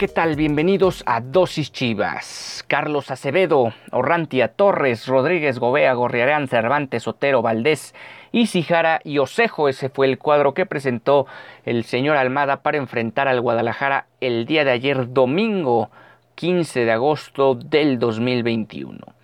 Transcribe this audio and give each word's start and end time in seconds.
¿Qué 0.00 0.08
tal? 0.08 0.34
Bienvenidos 0.34 1.02
a 1.04 1.20
Dosis 1.20 1.72
Chivas. 1.72 2.64
Carlos 2.68 3.10
Acevedo, 3.10 3.74
Orrantia 3.90 4.48
Torres, 4.48 5.06
Rodríguez 5.06 5.58
Gobea, 5.58 5.92
Gorriarán, 5.92 6.48
Cervantes, 6.48 7.06
Otero, 7.06 7.42
Valdés, 7.42 7.94
Isijara 8.32 9.02
y 9.04 9.18
Osejo. 9.18 9.68
Ese 9.68 9.90
fue 9.90 10.06
el 10.06 10.16
cuadro 10.16 10.54
que 10.54 10.64
presentó 10.64 11.26
el 11.66 11.84
señor 11.84 12.16
Almada 12.16 12.62
para 12.62 12.78
enfrentar 12.78 13.28
al 13.28 13.42
Guadalajara 13.42 14.06
el 14.22 14.46
día 14.46 14.64
de 14.64 14.70
ayer, 14.70 15.12
domingo 15.12 15.90
15 16.34 16.86
de 16.86 16.92
agosto 16.92 17.54
del 17.54 17.98
2021. 17.98 19.19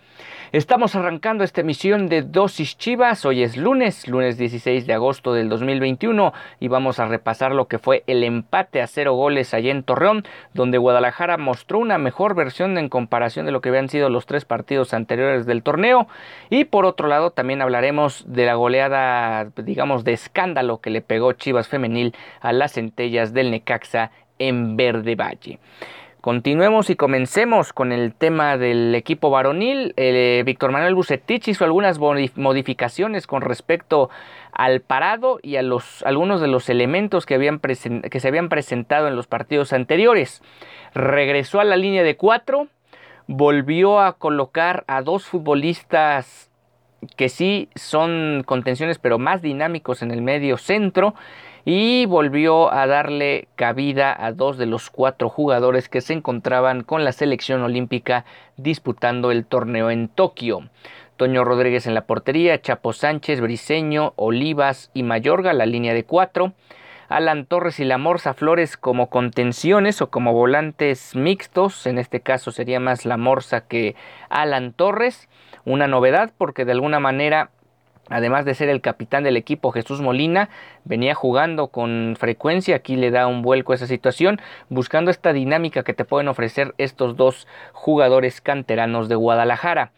Estamos 0.53 0.95
arrancando 0.95 1.43
esta 1.43 1.59
emisión 1.59 2.07
de 2.07 2.21
Dosis 2.21 2.77
Chivas. 2.77 3.25
Hoy 3.25 3.43
es 3.43 3.57
lunes, 3.57 4.07
lunes 4.07 4.37
16 4.37 4.87
de 4.87 4.93
agosto 4.93 5.33
del 5.33 5.49
2021 5.49 6.31
y 6.61 6.69
vamos 6.69 6.99
a 6.99 7.05
repasar 7.05 7.51
lo 7.51 7.67
que 7.67 7.79
fue 7.79 8.05
el 8.07 8.23
empate 8.23 8.81
a 8.81 8.87
cero 8.87 9.13
goles 9.13 9.53
allá 9.53 9.71
en 9.71 9.83
Torreón, 9.83 10.23
donde 10.53 10.77
Guadalajara 10.77 11.37
mostró 11.37 11.79
una 11.79 11.97
mejor 11.97 12.33
versión 12.33 12.77
en 12.77 12.87
comparación 12.87 13.45
de 13.45 13.51
lo 13.51 13.59
que 13.59 13.67
habían 13.67 13.89
sido 13.89 14.09
los 14.09 14.25
tres 14.25 14.45
partidos 14.45 14.93
anteriores 14.93 15.45
del 15.45 15.63
torneo. 15.63 16.07
Y 16.49 16.63
por 16.63 16.85
otro 16.85 17.09
lado 17.09 17.31
también 17.31 17.61
hablaremos 17.61 18.23
de 18.25 18.45
la 18.45 18.53
goleada, 18.53 19.49
digamos, 19.57 20.05
de 20.05 20.13
escándalo 20.13 20.79
que 20.79 20.91
le 20.91 21.01
pegó 21.01 21.33
Chivas 21.33 21.67
Femenil 21.67 22.15
a 22.39 22.53
las 22.53 22.71
centellas 22.71 23.33
del 23.33 23.51
Necaxa 23.51 24.11
en 24.39 24.77
Verde 24.77 25.15
Valle. 25.15 25.59
Continuemos 26.21 26.89
y 26.89 26.95
comencemos 26.95 27.73
con 27.73 27.91
el 27.91 28.11
tema 28.13 28.57
del 28.57 28.95
equipo 28.95 29.29
varonil. 29.29 29.93
Eh, 29.97 30.41
Víctor 30.45 30.71
Manuel 30.71 30.95
Bucetich 30.95 31.47
hizo 31.47 31.63
algunas 31.63 31.99
modificaciones 31.99 33.27
con 33.27 33.43
respecto 33.43 34.09
al 34.51 34.81
parado 34.81 35.39
y 35.43 35.57
a 35.57 35.61
los, 35.61 36.01
algunos 36.03 36.41
de 36.41 36.47
los 36.47 36.69
elementos 36.69 37.27
que, 37.27 37.35
habían 37.35 37.59
que 37.59 38.19
se 38.19 38.27
habían 38.27 38.49
presentado 38.49 39.07
en 39.07 39.15
los 39.15 39.27
partidos 39.27 39.73
anteriores. 39.73 40.41
Regresó 40.95 41.59
a 41.59 41.63
la 41.63 41.77
línea 41.77 42.01
de 42.01 42.17
cuatro, 42.17 42.67
volvió 43.27 43.99
a 43.99 44.13
colocar 44.13 44.85
a 44.87 45.03
dos 45.03 45.27
futbolistas 45.27 46.49
que 47.15 47.29
sí 47.29 47.69
son 47.75 48.41
contenciones 48.43 48.97
pero 48.97 49.19
más 49.19 49.43
dinámicos 49.43 50.01
en 50.01 50.09
el 50.09 50.23
medio 50.23 50.57
centro 50.57 51.13
y 51.69 52.05
volvió 52.05 52.71
a 52.73 52.87
darle 52.87 53.49
cabida 53.55 54.15
a 54.17 54.31
dos 54.31 54.57
de 54.57 54.65
los 54.65 54.89
cuatro 54.89 55.27
jugadores 55.27 55.89
que 55.89 55.99
se 55.99 56.13
encontraban 56.13 56.81
con 56.81 57.03
la 57.03 57.11
selección 57.11 57.61
olímpica 57.61 58.23
disputando 58.55 59.31
el 59.31 59.45
torneo 59.45 59.91
en 59.91 60.07
Tokio. 60.07 60.69
Toño 61.17 61.43
Rodríguez 61.43 61.85
en 61.85 61.93
la 61.93 62.05
portería, 62.05 62.61
Chapo 62.61 62.93
Sánchez, 62.93 63.41
Briseño, 63.41 64.13
Olivas 64.15 64.91
y 64.93 65.03
Mayorga, 65.03 65.51
la 65.51 65.65
línea 65.65 65.93
de 65.93 66.05
cuatro. 66.05 66.53
Alan 67.09 67.45
Torres 67.45 67.81
y 67.81 67.83
la 67.83 67.97
Morsa 67.97 68.33
Flores 68.33 68.77
como 68.77 69.09
contenciones 69.09 70.01
o 70.01 70.09
como 70.09 70.31
volantes 70.31 71.17
mixtos, 71.17 71.85
en 71.85 71.97
este 71.97 72.21
caso 72.21 72.51
sería 72.51 72.79
más 72.79 73.05
la 73.05 73.17
Morsa 73.17 73.67
que 73.67 73.97
Alan 74.29 74.71
Torres, 74.71 75.27
una 75.65 75.89
novedad 75.89 76.31
porque 76.37 76.63
de 76.63 76.71
alguna 76.71 77.01
manera 77.01 77.49
Además 78.09 78.45
de 78.45 78.55
ser 78.55 78.69
el 78.69 78.81
capitán 78.81 79.23
del 79.23 79.37
equipo, 79.37 79.71
Jesús 79.71 80.01
Molina 80.01 80.49
venía 80.85 81.15
jugando 81.15 81.67
con 81.67 82.15
frecuencia, 82.17 82.75
aquí 82.75 82.95
le 82.95 83.11
da 83.11 83.27
un 83.27 83.41
vuelco 83.41 83.71
a 83.71 83.75
esa 83.75 83.87
situación, 83.87 84.39
buscando 84.69 85.11
esta 85.11 85.33
dinámica 85.33 85.83
que 85.83 85.93
te 85.93 86.05
pueden 86.05 86.27
ofrecer 86.27 86.73
estos 86.77 87.15
dos 87.17 87.47
jugadores 87.73 88.41
canteranos 88.41 89.09
de 89.09 89.15
Guadalajara. 89.15 89.91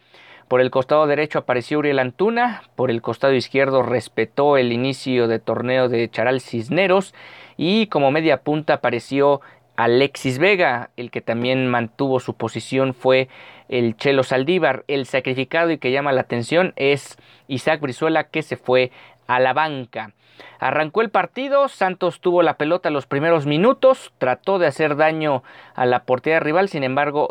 Por 0.48 0.60
el 0.60 0.72
costado 0.72 1.06
derecho 1.06 1.38
apareció 1.38 1.78
Uriel 1.78 2.00
Antuna, 2.00 2.64
por 2.74 2.90
el 2.90 3.02
costado 3.02 3.34
izquierdo 3.34 3.84
respetó 3.84 4.56
el 4.56 4.72
inicio 4.72 5.28
de 5.28 5.38
torneo 5.38 5.88
de 5.88 6.10
Charal 6.10 6.40
Cisneros 6.40 7.14
y 7.56 7.86
como 7.86 8.10
media 8.10 8.42
punta 8.42 8.74
apareció 8.74 9.42
Alexis 9.76 10.38
Vega, 10.38 10.90
el 10.96 11.12
que 11.12 11.20
también 11.20 11.68
mantuvo 11.68 12.18
su 12.18 12.34
posición 12.34 12.94
fue 12.94 13.28
el 13.70 13.96
Chelo 13.96 14.22
Saldívar. 14.22 14.84
El 14.88 15.06
sacrificado 15.06 15.70
y 15.70 15.78
que 15.78 15.92
llama 15.92 16.12
la 16.12 16.20
atención 16.20 16.74
es 16.76 17.16
Isaac 17.48 17.80
Brizuela 17.80 18.24
que 18.24 18.42
se 18.42 18.56
fue 18.56 18.90
a 19.26 19.40
la 19.40 19.54
banca. 19.54 20.12
Arrancó 20.58 21.00
el 21.00 21.10
partido, 21.10 21.68
Santos 21.68 22.20
tuvo 22.20 22.42
la 22.42 22.54
pelota 22.54 22.90
los 22.90 23.06
primeros 23.06 23.46
minutos, 23.46 24.12
trató 24.18 24.58
de 24.58 24.66
hacer 24.66 24.96
daño 24.96 25.42
a 25.74 25.86
la 25.86 26.04
portería 26.04 26.40
rival, 26.40 26.68
sin 26.68 26.82
embargo 26.82 27.30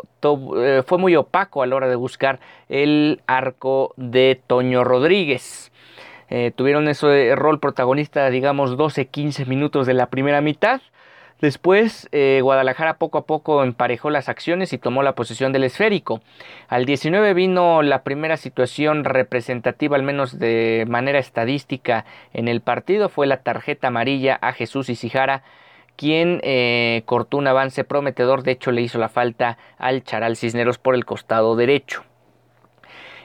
eh, 0.56 0.82
fue 0.86 0.98
muy 0.98 1.14
opaco 1.16 1.62
a 1.62 1.66
la 1.66 1.76
hora 1.76 1.88
de 1.88 1.96
buscar 1.96 2.40
el 2.68 3.20
arco 3.26 3.94
de 3.96 4.40
Toño 4.46 4.84
Rodríguez. 4.84 5.70
Eh, 6.28 6.52
tuvieron 6.54 6.88
ese 6.88 7.34
rol 7.34 7.58
protagonista, 7.58 8.30
digamos, 8.30 8.76
12-15 8.76 9.46
minutos 9.46 9.86
de 9.86 9.94
la 9.94 10.06
primera 10.06 10.40
mitad. 10.40 10.80
Después, 11.40 12.06
eh, 12.12 12.40
Guadalajara 12.42 12.98
poco 12.98 13.16
a 13.16 13.24
poco 13.24 13.64
emparejó 13.64 14.10
las 14.10 14.28
acciones 14.28 14.74
y 14.74 14.78
tomó 14.78 15.02
la 15.02 15.14
posición 15.14 15.52
del 15.52 15.64
esférico. 15.64 16.20
Al 16.68 16.84
19 16.84 17.32
vino 17.32 17.80
la 17.80 18.02
primera 18.02 18.36
situación 18.36 19.04
representativa, 19.04 19.96
al 19.96 20.02
menos 20.02 20.38
de 20.38 20.84
manera 20.86 21.18
estadística, 21.18 22.04
en 22.34 22.46
el 22.46 22.60
partido. 22.60 23.08
Fue 23.08 23.26
la 23.26 23.38
tarjeta 23.38 23.88
amarilla 23.88 24.38
a 24.42 24.52
Jesús 24.52 24.90
Isijara, 24.90 25.42
quien 25.96 26.40
eh, 26.42 27.02
cortó 27.06 27.38
un 27.38 27.46
avance 27.46 27.84
prometedor. 27.84 28.42
De 28.42 28.52
hecho, 28.52 28.70
le 28.70 28.82
hizo 28.82 28.98
la 28.98 29.08
falta 29.08 29.56
al 29.78 30.04
Charal 30.04 30.36
Cisneros 30.36 30.76
por 30.76 30.94
el 30.94 31.06
costado 31.06 31.56
derecho. 31.56 32.04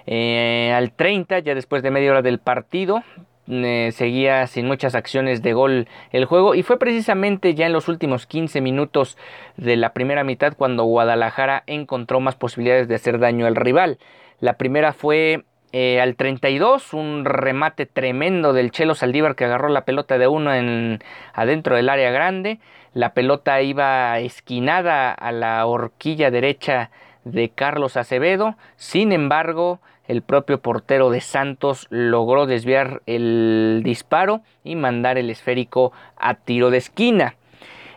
Eh, 0.07 0.71
al 0.73 0.93
30, 0.93 1.39
ya 1.39 1.53
después 1.53 1.83
de 1.83 1.91
media 1.91 2.11
hora 2.11 2.21
del 2.21 2.39
partido, 2.39 3.03
eh, 3.47 3.91
seguía 3.94 4.47
sin 4.47 4.66
muchas 4.66 4.95
acciones 4.95 5.41
de 5.41 5.53
gol 5.53 5.88
el 6.11 6.25
juego 6.25 6.56
y 6.56 6.63
fue 6.63 6.79
precisamente 6.79 7.53
ya 7.53 7.67
en 7.67 7.73
los 7.73 7.88
últimos 7.88 8.25
15 8.25 8.59
minutos 8.61 9.17
de 9.57 9.75
la 9.75 9.94
primera 9.94 10.23
mitad 10.23 10.56
cuando 10.57 10.83
Guadalajara 10.85 11.63
encontró 11.67 12.19
más 12.19 12.35
posibilidades 12.35 12.88
de 12.88 12.95
hacer 12.95 13.19
daño 13.19 13.45
al 13.45 13.55
rival. 13.55 14.00
La 14.39 14.53
primera 14.53 14.94
fue 14.94 15.44
eh, 15.78 16.00
al 16.00 16.16
32, 16.16 16.94
un 16.94 17.25
remate 17.25 17.85
tremendo 17.85 18.53
del 18.53 18.72
Chelo 18.72 18.95
Saldívar 18.95 19.35
que 19.35 19.43
agarró 19.43 19.67
la 19.67 19.84
pelota 19.84 20.17
de 20.17 20.28
uno 20.28 20.53
en, 20.53 21.03
adentro 21.34 21.75
del 21.75 21.90
área 21.90 22.11
grande. 22.11 22.59
La 22.93 23.14
pelota 23.14 23.61
iba 23.61 24.17
esquinada 24.19 25.11
a 25.11 25.34
la 25.34 25.66
horquilla 25.66 26.31
derecha 26.31 26.91
de 27.25 27.49
Carlos 27.49 27.97
Acevedo. 27.97 28.55
Sin 28.78 29.11
embargo, 29.11 29.81
el 30.07 30.22
propio 30.22 30.59
portero 30.59 31.09
de 31.09 31.22
Santos 31.22 31.87
logró 31.90 32.46
desviar 32.46 33.02
el 33.05 33.81
disparo 33.84 34.41
y 34.63 34.75
mandar 34.75 35.17
el 35.17 35.29
esférico 35.29 35.91
a 36.17 36.35
tiro 36.35 36.69
de 36.69 36.78
esquina. 36.78 37.35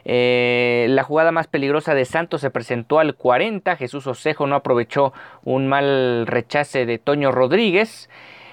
Eh, 0.05 0.87
la 0.89 1.03
jugada 1.03 1.33
más 1.33 1.49
peligrosa 1.49 1.95
de 1.95 2.07
Santos 2.07 2.41
se 2.41 2.51
presentó 2.51 2.99
al 2.99 3.15
40. 3.15 3.77
Jesús 3.77 4.07
Osejo 4.07 4.47
no 4.47 4.57
aprovechó 4.57 5.13
un 5.45 5.69
mal 5.69 6.27
rechace 6.27 6.87
de 6.87 6.99
Toño 6.99 7.31
Rodríguez 7.31 8.09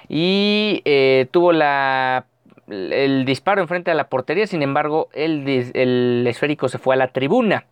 y 0.10 0.82
eh, 0.84 1.28
tuvo 1.32 1.52
el 1.52 3.26
disparo 3.26 3.62
enfrente 3.62 3.92
de 3.92 3.96
la 3.96 4.10
portería. 4.10 4.48
Sin 4.48 4.64
embargo, 4.64 5.08
el, 5.14 5.48
el 5.74 6.26
esférico 6.28 6.68
se 6.68 6.78
fue 6.78 6.96
a 6.96 6.98
la 6.98 7.08
tribuna. 7.10 7.66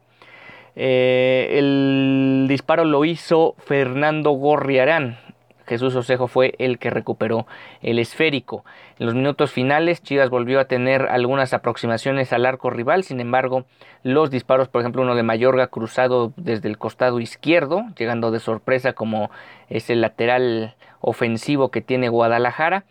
Eh, 0.75 1.55
el 1.59 2.45
disparo 2.47 2.83
lo 2.83 3.05
hizo 3.05 3.55
Fernando 3.59 4.31
Gorriarán, 4.31 5.17
Jesús 5.65 5.95
Osejo 5.95 6.27
fue 6.27 6.55
el 6.59 6.79
que 6.79 6.89
recuperó 6.89 7.47
el 7.81 7.99
esférico. 7.99 8.65
En 8.99 9.05
los 9.05 9.15
minutos 9.15 9.51
finales, 9.51 10.01
Chivas 10.01 10.29
volvió 10.29 10.59
a 10.59 10.65
tener 10.65 11.03
algunas 11.03 11.53
aproximaciones 11.53 12.33
al 12.33 12.45
arco 12.45 12.69
rival, 12.69 13.03
sin 13.03 13.19
embargo, 13.19 13.65
los 14.03 14.29
disparos, 14.29 14.67
por 14.67 14.81
ejemplo, 14.81 15.01
uno 15.01 15.15
de 15.15 15.23
Mayorga 15.23 15.67
cruzado 15.67 16.33
desde 16.35 16.69
el 16.69 16.77
costado 16.77 17.19
izquierdo, 17.19 17.83
llegando 17.97 18.31
de 18.31 18.39
sorpresa 18.39 18.93
como 18.93 19.31
es 19.69 19.89
el 19.89 20.01
lateral 20.01 20.75
ofensivo 21.01 21.69
que 21.69 21.81
tiene 21.81 22.09
Guadalajara, 22.09 22.85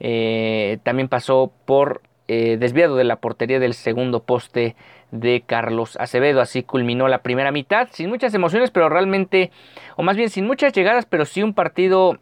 eh, 0.00 0.78
también 0.82 1.08
pasó 1.08 1.52
por 1.64 2.02
eh, 2.28 2.56
desviado 2.58 2.96
de 2.96 3.04
la 3.04 3.16
portería 3.16 3.58
del 3.58 3.74
segundo 3.74 4.22
poste 4.22 4.76
de 5.10 5.42
Carlos 5.46 5.96
Acevedo. 6.00 6.40
Así 6.40 6.62
culminó 6.62 7.08
la 7.08 7.22
primera 7.22 7.52
mitad, 7.52 7.88
sin 7.92 8.08
muchas 8.08 8.34
emociones, 8.34 8.70
pero 8.70 8.88
realmente, 8.88 9.50
o 9.96 10.02
más 10.02 10.16
bien 10.16 10.30
sin 10.30 10.46
muchas 10.46 10.72
llegadas, 10.72 11.06
pero 11.06 11.24
sí 11.24 11.42
un 11.42 11.54
partido 11.54 12.18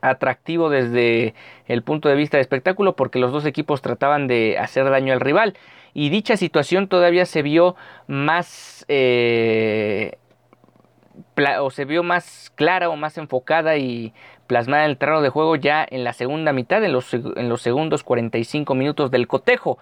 atractivo 0.00 0.70
desde 0.70 1.34
el 1.66 1.82
punto 1.82 2.08
de 2.08 2.14
vista 2.14 2.36
de 2.36 2.42
espectáculo 2.42 2.96
porque 2.96 3.18
los 3.18 3.32
dos 3.32 3.44
equipos 3.44 3.82
trataban 3.82 4.26
de 4.26 4.58
hacer 4.58 4.88
daño 4.88 5.12
al 5.12 5.20
rival 5.20 5.54
y 5.94 6.08
dicha 6.08 6.36
situación 6.36 6.88
todavía 6.88 7.26
se 7.26 7.42
vio 7.42 7.76
más 8.06 8.84
eh, 8.88 10.16
o 11.60 11.70
se 11.70 11.84
vio 11.84 12.02
más 12.02 12.52
clara 12.54 12.88
o 12.88 12.96
más 12.96 13.18
enfocada 13.18 13.76
y 13.76 14.12
plasmada 14.46 14.84
en 14.84 14.90
el 14.90 14.98
terreno 14.98 15.22
de 15.22 15.28
juego 15.28 15.56
ya 15.56 15.86
en 15.88 16.04
la 16.04 16.12
segunda 16.12 16.52
mitad, 16.52 16.84
en 16.84 16.92
los, 16.92 17.14
en 17.14 17.48
los 17.48 17.62
segundos 17.62 18.02
45 18.02 18.74
minutos 18.74 19.10
del 19.10 19.26
cotejo. 19.26 19.78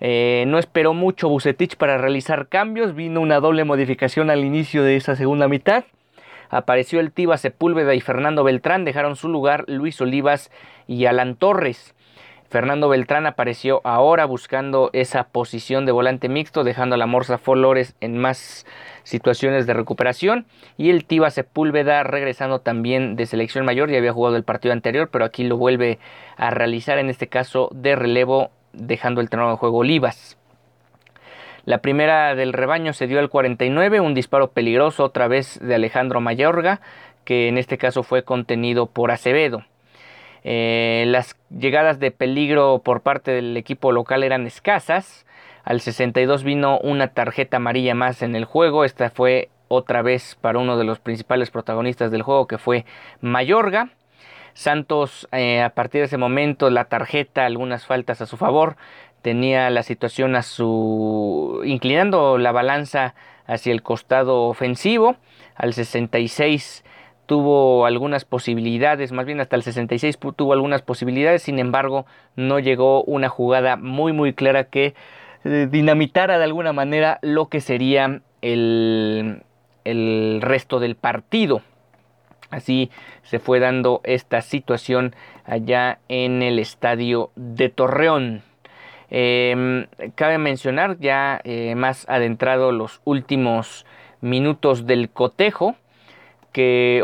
Eh, 0.00 0.44
no 0.46 0.58
esperó 0.58 0.94
mucho 0.94 1.28
Bucetich 1.28 1.76
para 1.76 1.98
realizar 1.98 2.48
cambios, 2.48 2.94
vino 2.94 3.20
una 3.20 3.40
doble 3.40 3.64
modificación 3.64 4.30
al 4.30 4.44
inicio 4.44 4.82
de 4.82 4.96
esa 4.96 5.16
segunda 5.16 5.48
mitad. 5.48 5.84
Apareció 6.50 7.00
el 7.00 7.12
Tiba 7.12 7.36
Sepúlveda 7.36 7.94
y 7.94 8.00
Fernando 8.00 8.44
Beltrán, 8.44 8.84
dejaron 8.84 9.16
su 9.16 9.28
lugar 9.28 9.64
Luis 9.66 10.00
Olivas 10.00 10.50
y 10.86 11.06
Alan 11.06 11.36
Torres. 11.36 11.94
Fernando 12.48 12.88
Beltrán 12.88 13.26
apareció 13.26 13.82
ahora 13.84 14.24
buscando 14.24 14.88
esa 14.94 15.24
posición 15.24 15.84
de 15.84 15.92
volante 15.92 16.30
mixto, 16.30 16.64
dejando 16.64 16.94
a 16.94 16.98
la 16.98 17.06
Morsa 17.06 17.36
Flores 17.36 17.94
en 18.00 18.16
más 18.16 18.64
situaciones 19.02 19.66
de 19.66 19.74
recuperación. 19.74 20.46
Y 20.78 20.88
el 20.88 21.04
Tiba 21.04 21.30
Sepúlveda 21.30 22.04
regresando 22.04 22.60
también 22.60 23.16
de 23.16 23.26
selección 23.26 23.66
mayor, 23.66 23.90
ya 23.90 23.98
había 23.98 24.14
jugado 24.14 24.36
el 24.36 24.44
partido 24.44 24.72
anterior, 24.72 25.10
pero 25.12 25.26
aquí 25.26 25.44
lo 25.44 25.58
vuelve 25.58 25.98
a 26.36 26.48
realizar, 26.48 26.96
en 26.98 27.10
este 27.10 27.28
caso 27.28 27.68
de 27.74 27.96
relevo, 27.96 28.50
dejando 28.72 29.20
el 29.20 29.28
terreno 29.28 29.50
de 29.50 29.56
juego 29.56 29.78
Olivas. 29.78 30.38
La 31.66 31.82
primera 31.82 32.34
del 32.34 32.54
rebaño 32.54 32.94
se 32.94 33.06
dio 33.06 33.18
al 33.18 33.28
49, 33.28 34.00
un 34.00 34.14
disparo 34.14 34.52
peligroso 34.52 35.04
otra 35.04 35.28
vez 35.28 35.60
de 35.60 35.74
Alejandro 35.74 36.22
Mayorga, 36.22 36.80
que 37.26 37.48
en 37.48 37.58
este 37.58 37.76
caso 37.76 38.02
fue 38.02 38.22
contenido 38.22 38.86
por 38.86 39.10
Acevedo. 39.10 39.64
Eh, 40.44 41.04
las 41.08 41.36
llegadas 41.50 41.98
de 41.98 42.10
peligro 42.10 42.80
por 42.84 43.00
parte 43.02 43.30
del 43.30 43.56
equipo 43.56 43.92
local 43.92 44.22
eran 44.22 44.46
escasas. 44.46 45.26
Al 45.64 45.80
62 45.80 46.44
vino 46.44 46.78
una 46.78 47.08
tarjeta 47.08 47.58
amarilla 47.58 47.94
más 47.94 48.22
en 48.22 48.36
el 48.36 48.44
juego. 48.44 48.84
Esta 48.84 49.10
fue 49.10 49.50
otra 49.68 50.02
vez 50.02 50.36
para 50.40 50.58
uno 50.58 50.76
de 50.76 50.84
los 50.84 50.98
principales 50.98 51.50
protagonistas 51.50 52.10
del 52.10 52.22
juego 52.22 52.46
que 52.46 52.58
fue 52.58 52.84
Mayorga. 53.20 53.90
Santos 54.54 55.28
eh, 55.30 55.62
a 55.62 55.70
partir 55.70 56.00
de 56.00 56.06
ese 56.06 56.16
momento 56.16 56.70
la 56.70 56.86
tarjeta, 56.86 57.44
algunas 57.44 57.86
faltas 57.86 58.20
a 58.20 58.26
su 58.26 58.36
favor, 58.36 58.76
tenía 59.22 59.70
la 59.70 59.82
situación 59.82 60.34
a 60.34 60.42
su 60.42 61.62
inclinando 61.64 62.38
la 62.38 62.50
balanza 62.50 63.14
hacia 63.46 63.72
el 63.72 63.82
costado 63.82 64.44
ofensivo. 64.44 65.16
Al 65.54 65.74
66 65.74 66.84
tuvo 67.28 67.84
algunas 67.84 68.24
posibilidades, 68.24 69.12
más 69.12 69.26
bien 69.26 69.38
hasta 69.38 69.54
el 69.54 69.62
66 69.62 70.18
tuvo 70.34 70.54
algunas 70.54 70.80
posibilidades, 70.80 71.42
sin 71.42 71.58
embargo 71.58 72.06
no 72.36 72.58
llegó 72.58 73.04
una 73.04 73.28
jugada 73.28 73.76
muy 73.76 74.14
muy 74.14 74.32
clara 74.32 74.64
que 74.64 74.94
eh, 75.44 75.68
dinamitara 75.70 76.38
de 76.38 76.44
alguna 76.44 76.72
manera 76.72 77.18
lo 77.20 77.50
que 77.50 77.60
sería 77.60 78.22
el, 78.40 79.42
el 79.84 80.38
resto 80.40 80.80
del 80.80 80.96
partido. 80.96 81.60
Así 82.50 82.90
se 83.24 83.38
fue 83.38 83.60
dando 83.60 84.00
esta 84.04 84.40
situación 84.40 85.14
allá 85.44 85.98
en 86.08 86.40
el 86.40 86.58
estadio 86.58 87.30
de 87.36 87.68
Torreón. 87.68 88.40
Em, 89.10 89.86
cabe 90.14 90.38
mencionar 90.38 90.98
ya 90.98 91.42
eh, 91.44 91.74
más 91.74 92.08
adentrado 92.08 92.72
los 92.72 93.02
últimos 93.04 93.84
minutos 94.22 94.86
del 94.86 95.10
cotejo 95.10 95.76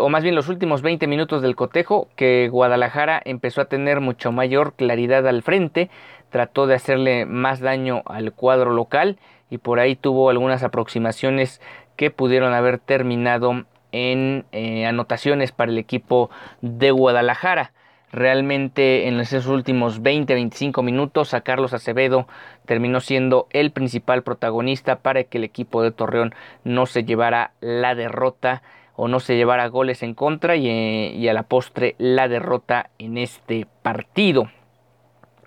o 0.01 0.09
más 0.09 0.23
bien 0.23 0.35
los 0.35 0.49
últimos 0.49 0.83
20 0.83 1.07
minutos 1.07 1.43
del 1.43 1.57
cotejo, 1.57 2.09
que 2.17 2.49
Guadalajara 2.51 3.21
empezó 3.25 3.61
a 3.61 3.67
tener 3.67 4.01
mucho 4.01 4.33
mayor 4.33 4.75
claridad 4.75 5.27
al 5.29 5.43
frente, 5.43 5.91
trató 6.31 6.67
de 6.67 6.75
hacerle 6.75 7.27
más 7.27 7.61
daño 7.61 8.03
al 8.07 8.33
cuadro 8.33 8.73
local 8.73 9.19
y 9.51 9.59
por 9.59 9.79
ahí 9.79 9.95
tuvo 9.95 10.31
algunas 10.31 10.63
aproximaciones 10.63 11.61
que 11.97 12.11
pudieron 12.11 12.53
haber 12.53 12.79
terminado 12.79 13.65
en 13.93 14.45
eh, 14.51 14.87
anotaciones 14.87 15.53
para 15.53 15.71
el 15.71 15.79
equipo 15.79 16.31
de 16.61 16.91
Guadalajara. 16.91 17.73
Realmente 18.11 19.09
en 19.09 19.21
esos 19.21 19.47
últimos 19.47 20.03
20-25 20.03 20.83
minutos 20.83 21.35
a 21.35 21.43
Carlos 21.43 21.73
Acevedo 21.73 22.27
terminó 22.65 23.01
siendo 23.01 23.47
el 23.51 23.71
principal 23.71 24.23
protagonista 24.23 24.97
para 24.97 25.25
que 25.25 25.39
el 25.39 25.45
equipo 25.45 25.83
de 25.83 25.93
Torreón 25.93 26.35
no 26.65 26.87
se 26.87 27.05
llevara 27.05 27.53
la 27.61 27.95
derrota 27.95 28.63
o 28.97 29.09
no 29.09 29.21
se 29.21 29.37
llevara 29.37 29.69
goles 29.69 30.03
en 30.03 30.15
contra 30.15 30.55
eh, 30.55 31.13
y, 31.17 31.29
a 31.29 31.33
la 31.33 31.45
postre 31.45 31.95
la 31.99 32.29
derrota 32.29 32.91
en 32.99 33.19
este 33.19 33.67
partido. 33.83 34.49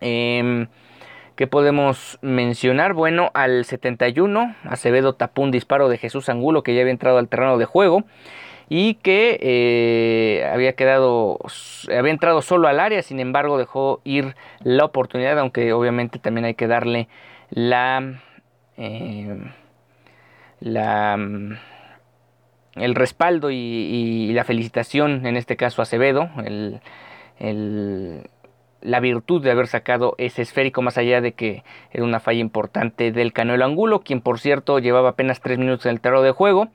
Em, 0.01 0.67
¿Qué 1.35 1.45
podemos 1.45 2.17
mencionar? 2.21 2.93
Bueno, 2.93 3.29
al 3.35 3.63
71 3.63 4.55
Acevedo 4.63 5.13
tapó 5.13 5.43
un 5.43 5.51
disparo 5.51 5.87
de 5.87 5.99
Jesús 5.99 6.29
Angulo 6.29 6.63
que 6.63 6.73
ya 6.73 6.81
había 6.81 6.91
entrado 6.91 7.19
al 7.19 7.27
terreno 7.27 7.57
de 7.59 7.65
juego 7.65 8.05
y 8.69 8.95
que 8.95 9.37
eh, 9.39 10.49
había 10.51 10.73
quedado, 10.73 11.37
había 11.95 12.11
entrado 12.11 12.41
solo 12.41 12.67
al 12.67 12.79
área, 12.79 13.01
sin 13.01 13.19
embargo 13.19 13.57
dejó 13.57 14.01
ir 14.03 14.35
la 14.61 14.83
oportunidad, 14.85 15.37
aunque 15.39 15.71
obviamente 15.73 16.19
también 16.19 16.45
hay 16.45 16.55
que 16.55 16.67
darle 16.67 17.07
la, 17.51 18.19
eh, 18.77 19.37
la 20.59 21.17
el 22.79 22.95
respaldo 22.95 23.49
y, 23.51 24.31
la 24.33 24.43
felicitación, 24.43 25.25
en 25.25 25.37
este 25.37 25.55
caso 25.55 25.81
Acevedo, 25.81 26.29
la 28.81 28.99
virtud 28.99 29.41
de 29.43 29.51
haber 29.51 29.67
sacado 29.67 30.15
ese 30.17 30.41
esférico, 30.41 30.81
más 30.81 30.97
allá 30.97 31.21
de 31.21 31.33
que 31.33 31.63
era 31.91 32.03
una 32.03 32.19
falla 32.19 32.39
importante 32.39 33.11
del 33.11 33.33
Canelo 33.33 33.65
Angulo, 33.65 34.01
quien 34.01 34.21
por 34.21 34.39
cierto 34.39 34.79
llevaba 34.79 35.09
apenas 35.09 35.41
tres 35.41 35.57
minutos 35.57 35.85
en 35.85 35.93
el 35.93 36.01
terreno 36.01 36.21
de 36.21 36.31
juego. 36.31 36.69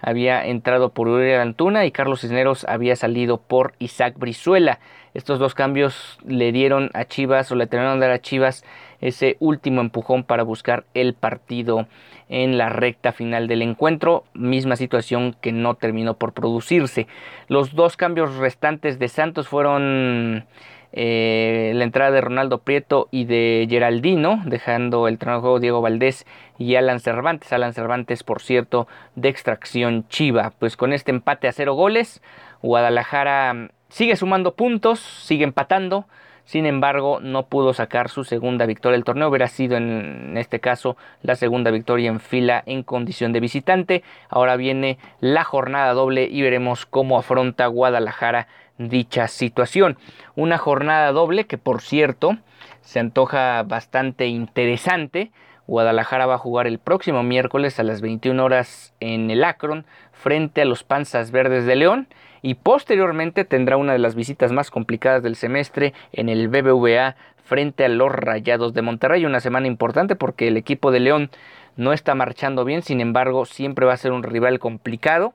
Había 0.00 0.46
entrado 0.46 0.90
por 0.90 1.08
Uriel 1.08 1.40
Antuna 1.40 1.84
y 1.84 1.90
Carlos 1.90 2.20
Cisneros 2.20 2.64
había 2.68 2.94
salido 2.94 3.38
por 3.38 3.72
Isaac 3.80 4.14
Brizuela. 4.16 4.78
Estos 5.12 5.40
dos 5.40 5.54
cambios 5.54 6.18
le 6.24 6.52
dieron 6.52 6.90
a 6.94 7.04
Chivas 7.04 7.50
o 7.50 7.56
le 7.56 7.66
terminaron 7.66 7.98
de 7.98 8.06
dar 8.06 8.14
a 8.14 8.20
Chivas 8.20 8.64
ese 9.00 9.36
último 9.40 9.80
empujón 9.80 10.24
para 10.24 10.42
buscar 10.42 10.84
el 10.94 11.14
partido 11.14 11.86
en 12.28 12.58
la 12.58 12.68
recta 12.68 13.12
final 13.12 13.48
del 13.48 13.62
encuentro, 13.62 14.24
misma 14.34 14.76
situación 14.76 15.34
que 15.40 15.52
no 15.52 15.74
terminó 15.74 16.14
por 16.14 16.32
producirse. 16.32 17.06
Los 17.48 17.74
dos 17.74 17.96
cambios 17.96 18.36
restantes 18.36 18.98
de 18.98 19.08
Santos 19.08 19.48
fueron 19.48 20.44
eh, 20.92 21.72
la 21.74 21.84
entrada 21.84 22.10
de 22.10 22.20
Ronaldo 22.20 22.58
Prieto 22.58 23.08
y 23.10 23.24
de 23.24 23.66
Geraldino, 23.68 24.42
dejando 24.46 25.08
el 25.08 25.18
juego 25.18 25.60
Diego 25.60 25.80
Valdés 25.80 26.26
y 26.58 26.76
Alan 26.76 27.00
Cervantes. 27.00 27.52
Alan 27.52 27.74
Cervantes, 27.74 28.22
por 28.22 28.40
cierto, 28.40 28.88
de 29.14 29.28
extracción 29.28 30.06
chiva. 30.08 30.52
Pues 30.58 30.76
con 30.76 30.92
este 30.92 31.10
empate 31.10 31.48
a 31.48 31.52
cero 31.52 31.74
goles, 31.74 32.22
Guadalajara 32.62 33.70
sigue 33.88 34.16
sumando 34.16 34.54
puntos, 34.54 35.00
sigue 35.00 35.44
empatando. 35.44 36.06
Sin 36.48 36.64
embargo, 36.64 37.20
no 37.20 37.42
pudo 37.42 37.74
sacar 37.74 38.08
su 38.08 38.24
segunda 38.24 38.64
victoria. 38.64 38.96
El 38.96 39.04
torneo 39.04 39.28
hubiera 39.28 39.48
sido 39.48 39.76
en 39.76 40.34
este 40.38 40.60
caso 40.60 40.96
la 41.20 41.36
segunda 41.36 41.70
victoria 41.70 42.08
en 42.08 42.20
fila 42.20 42.62
en 42.64 42.84
condición 42.84 43.34
de 43.34 43.40
visitante. 43.40 44.02
Ahora 44.30 44.56
viene 44.56 44.96
la 45.20 45.44
jornada 45.44 45.92
doble 45.92 46.24
y 46.24 46.40
veremos 46.40 46.86
cómo 46.86 47.18
afronta 47.18 47.66
Guadalajara 47.66 48.48
dicha 48.78 49.28
situación. 49.28 49.98
Una 50.36 50.56
jornada 50.56 51.12
doble 51.12 51.44
que 51.44 51.58
por 51.58 51.82
cierto 51.82 52.38
se 52.80 52.98
antoja 52.98 53.62
bastante 53.64 54.28
interesante. 54.28 55.30
Guadalajara 55.66 56.24
va 56.24 56.36
a 56.36 56.38
jugar 56.38 56.66
el 56.66 56.78
próximo 56.78 57.22
miércoles 57.22 57.78
a 57.78 57.82
las 57.82 58.00
21 58.00 58.42
horas 58.42 58.94
en 59.00 59.30
el 59.30 59.44
Akron 59.44 59.84
frente 60.18 60.62
a 60.62 60.64
los 60.64 60.82
Panzas 60.82 61.30
Verdes 61.30 61.64
de 61.64 61.76
León 61.76 62.08
y 62.42 62.54
posteriormente 62.54 63.44
tendrá 63.44 63.76
una 63.76 63.92
de 63.92 63.98
las 63.98 64.14
visitas 64.14 64.52
más 64.52 64.70
complicadas 64.70 65.22
del 65.22 65.36
semestre 65.36 65.94
en 66.12 66.28
el 66.28 66.48
BBVA 66.48 67.16
frente 67.44 67.84
a 67.84 67.88
los 67.88 68.12
Rayados 68.12 68.74
de 68.74 68.82
Monterrey. 68.82 69.24
Una 69.24 69.40
semana 69.40 69.66
importante 69.66 70.16
porque 70.16 70.48
el 70.48 70.56
equipo 70.56 70.90
de 70.90 71.00
León 71.00 71.30
no 71.76 71.92
está 71.92 72.14
marchando 72.14 72.64
bien, 72.64 72.82
sin 72.82 73.00
embargo 73.00 73.44
siempre 73.44 73.86
va 73.86 73.94
a 73.94 73.96
ser 73.96 74.12
un 74.12 74.22
rival 74.22 74.58
complicado. 74.58 75.34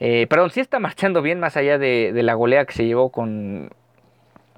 Eh, 0.00 0.26
perdón, 0.28 0.50
sí 0.50 0.60
está 0.60 0.78
marchando 0.80 1.22
bien 1.22 1.40
más 1.40 1.56
allá 1.56 1.78
de, 1.78 2.12
la 2.14 2.34
golea 2.34 2.64
que 2.64 2.74
se 2.74 2.84
llevó 2.84 3.10
con, 3.10 3.70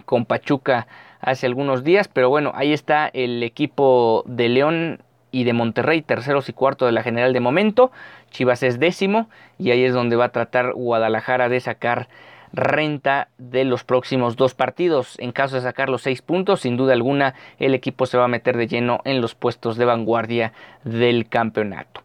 con 0.04 0.26
Pachuca 0.26 0.86
hace 1.20 1.46
algunos 1.46 1.82
días, 1.84 2.08
pero 2.08 2.28
bueno, 2.28 2.52
ahí 2.54 2.72
está 2.72 3.08
el 3.12 3.42
equipo 3.42 4.22
de 4.26 4.48
León 4.48 5.00
y 5.30 5.44
de 5.44 5.52
Monterrey, 5.52 6.02
terceros 6.02 6.48
y 6.48 6.52
cuarto 6.52 6.86
de 6.86 6.92
la 6.92 7.02
general 7.02 7.32
de 7.32 7.40
momento. 7.40 7.90
Chivas 8.36 8.62
es 8.62 8.78
décimo 8.78 9.30
y 9.58 9.70
ahí 9.70 9.82
es 9.82 9.94
donde 9.94 10.14
va 10.14 10.26
a 10.26 10.32
tratar 10.32 10.74
Guadalajara 10.74 11.48
de 11.48 11.58
sacar 11.58 12.06
renta 12.52 13.28
de 13.38 13.64
los 13.64 13.82
próximos 13.82 14.36
dos 14.36 14.52
partidos. 14.52 15.16
En 15.20 15.32
caso 15.32 15.56
de 15.56 15.62
sacar 15.62 15.88
los 15.88 16.02
seis 16.02 16.20
puntos, 16.20 16.60
sin 16.60 16.76
duda 16.76 16.92
alguna, 16.92 17.34
el 17.58 17.74
equipo 17.74 18.04
se 18.04 18.18
va 18.18 18.24
a 18.24 18.28
meter 18.28 18.58
de 18.58 18.66
lleno 18.66 19.00
en 19.06 19.22
los 19.22 19.34
puestos 19.34 19.78
de 19.78 19.86
vanguardia 19.86 20.52
del 20.84 21.30
campeonato. 21.30 22.02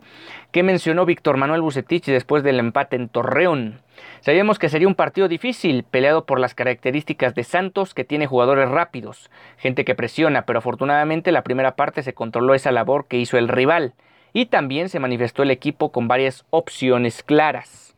¿Qué 0.53 0.63
mencionó 0.63 1.05
Víctor 1.05 1.35
Manuel 1.35 1.63
Bucetich 1.63 2.05
después 2.05 2.43
del 2.43 2.59
empate 2.59 2.95
en 2.95 3.09
Torreón? 3.09 3.81
Sabíamos 4.21 4.57
que 4.57 4.69
sería 4.69 4.87
un 4.87 4.95
partido 4.95 5.27
difícil, 5.27 5.83
peleado 5.83 6.25
por 6.25 6.39
las 6.39 6.55
características 6.55 7.35
de 7.35 7.43
Santos, 7.43 7.93
que 7.93 8.05
tiene 8.05 8.25
jugadores 8.25 8.69
rápidos, 8.69 9.29
gente 9.57 9.83
que 9.83 9.95
presiona, 9.95 10.43
pero 10.43 10.59
afortunadamente 10.59 11.33
la 11.33 11.43
primera 11.43 11.75
parte 11.75 12.03
se 12.03 12.13
controló 12.13 12.53
esa 12.53 12.71
labor 12.71 13.07
que 13.07 13.17
hizo 13.17 13.37
el 13.37 13.49
rival, 13.49 13.95
y 14.33 14.47
también 14.47 14.89
se 14.89 14.99
manifestó 14.99 15.43
el 15.43 15.51
equipo 15.51 15.91
con 15.91 16.07
varias 16.07 16.45
opciones 16.49 17.23
claras. 17.23 17.95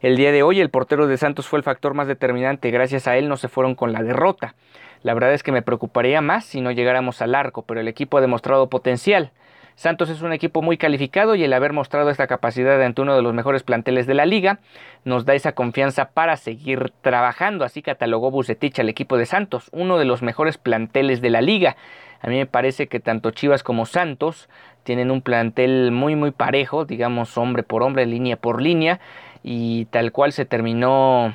El 0.00 0.16
día 0.16 0.32
de 0.32 0.42
hoy 0.42 0.60
el 0.60 0.70
portero 0.70 1.06
de 1.06 1.16
Santos 1.16 1.46
fue 1.46 1.58
el 1.58 1.62
factor 1.62 1.94
más 1.94 2.06
determinante, 2.06 2.70
gracias 2.70 3.08
a 3.08 3.16
él 3.16 3.28
no 3.28 3.36
se 3.36 3.48
fueron 3.48 3.74
con 3.74 3.92
la 3.92 4.02
derrota. 4.02 4.54
La 5.02 5.14
verdad 5.14 5.32
es 5.32 5.42
que 5.42 5.52
me 5.52 5.62
preocuparía 5.62 6.20
más 6.20 6.44
si 6.44 6.60
no 6.60 6.70
llegáramos 6.70 7.22
al 7.22 7.34
arco, 7.34 7.62
pero 7.62 7.80
el 7.80 7.88
equipo 7.88 8.18
ha 8.18 8.20
demostrado 8.20 8.68
potencial. 8.68 9.30
Santos 9.76 10.08
es 10.08 10.22
un 10.22 10.32
equipo 10.32 10.62
muy 10.62 10.78
calificado 10.78 11.34
y 11.34 11.44
el 11.44 11.52
haber 11.52 11.74
mostrado 11.74 12.08
esta 12.08 12.26
capacidad 12.26 12.82
ante 12.82 13.02
uno 13.02 13.14
de 13.14 13.20
los 13.20 13.34
mejores 13.34 13.62
planteles 13.62 14.06
de 14.06 14.14
la 14.14 14.24
liga 14.24 14.58
nos 15.04 15.26
da 15.26 15.34
esa 15.34 15.52
confianza 15.52 16.12
para 16.12 16.38
seguir 16.38 16.92
trabajando. 17.02 17.62
Así 17.62 17.82
catalogó 17.82 18.30
Bucetich 18.30 18.78
al 18.80 18.88
equipo 18.88 19.18
de 19.18 19.26
Santos, 19.26 19.68
uno 19.72 19.98
de 19.98 20.06
los 20.06 20.22
mejores 20.22 20.56
planteles 20.56 21.20
de 21.20 21.28
la 21.28 21.42
liga. 21.42 21.76
A 22.22 22.28
mí 22.28 22.36
me 22.36 22.46
parece 22.46 22.86
que 22.86 23.00
tanto 23.00 23.32
Chivas 23.32 23.62
como 23.62 23.84
Santos 23.84 24.48
tienen 24.86 25.10
un 25.10 25.20
plantel 25.20 25.90
muy 25.90 26.14
muy 26.14 26.30
parejo, 26.30 26.84
digamos 26.84 27.36
hombre 27.36 27.64
por 27.64 27.82
hombre, 27.82 28.06
línea 28.06 28.36
por 28.36 28.62
línea, 28.62 29.00
y 29.42 29.86
tal 29.86 30.12
cual 30.12 30.32
se 30.32 30.44
terminó 30.44 31.34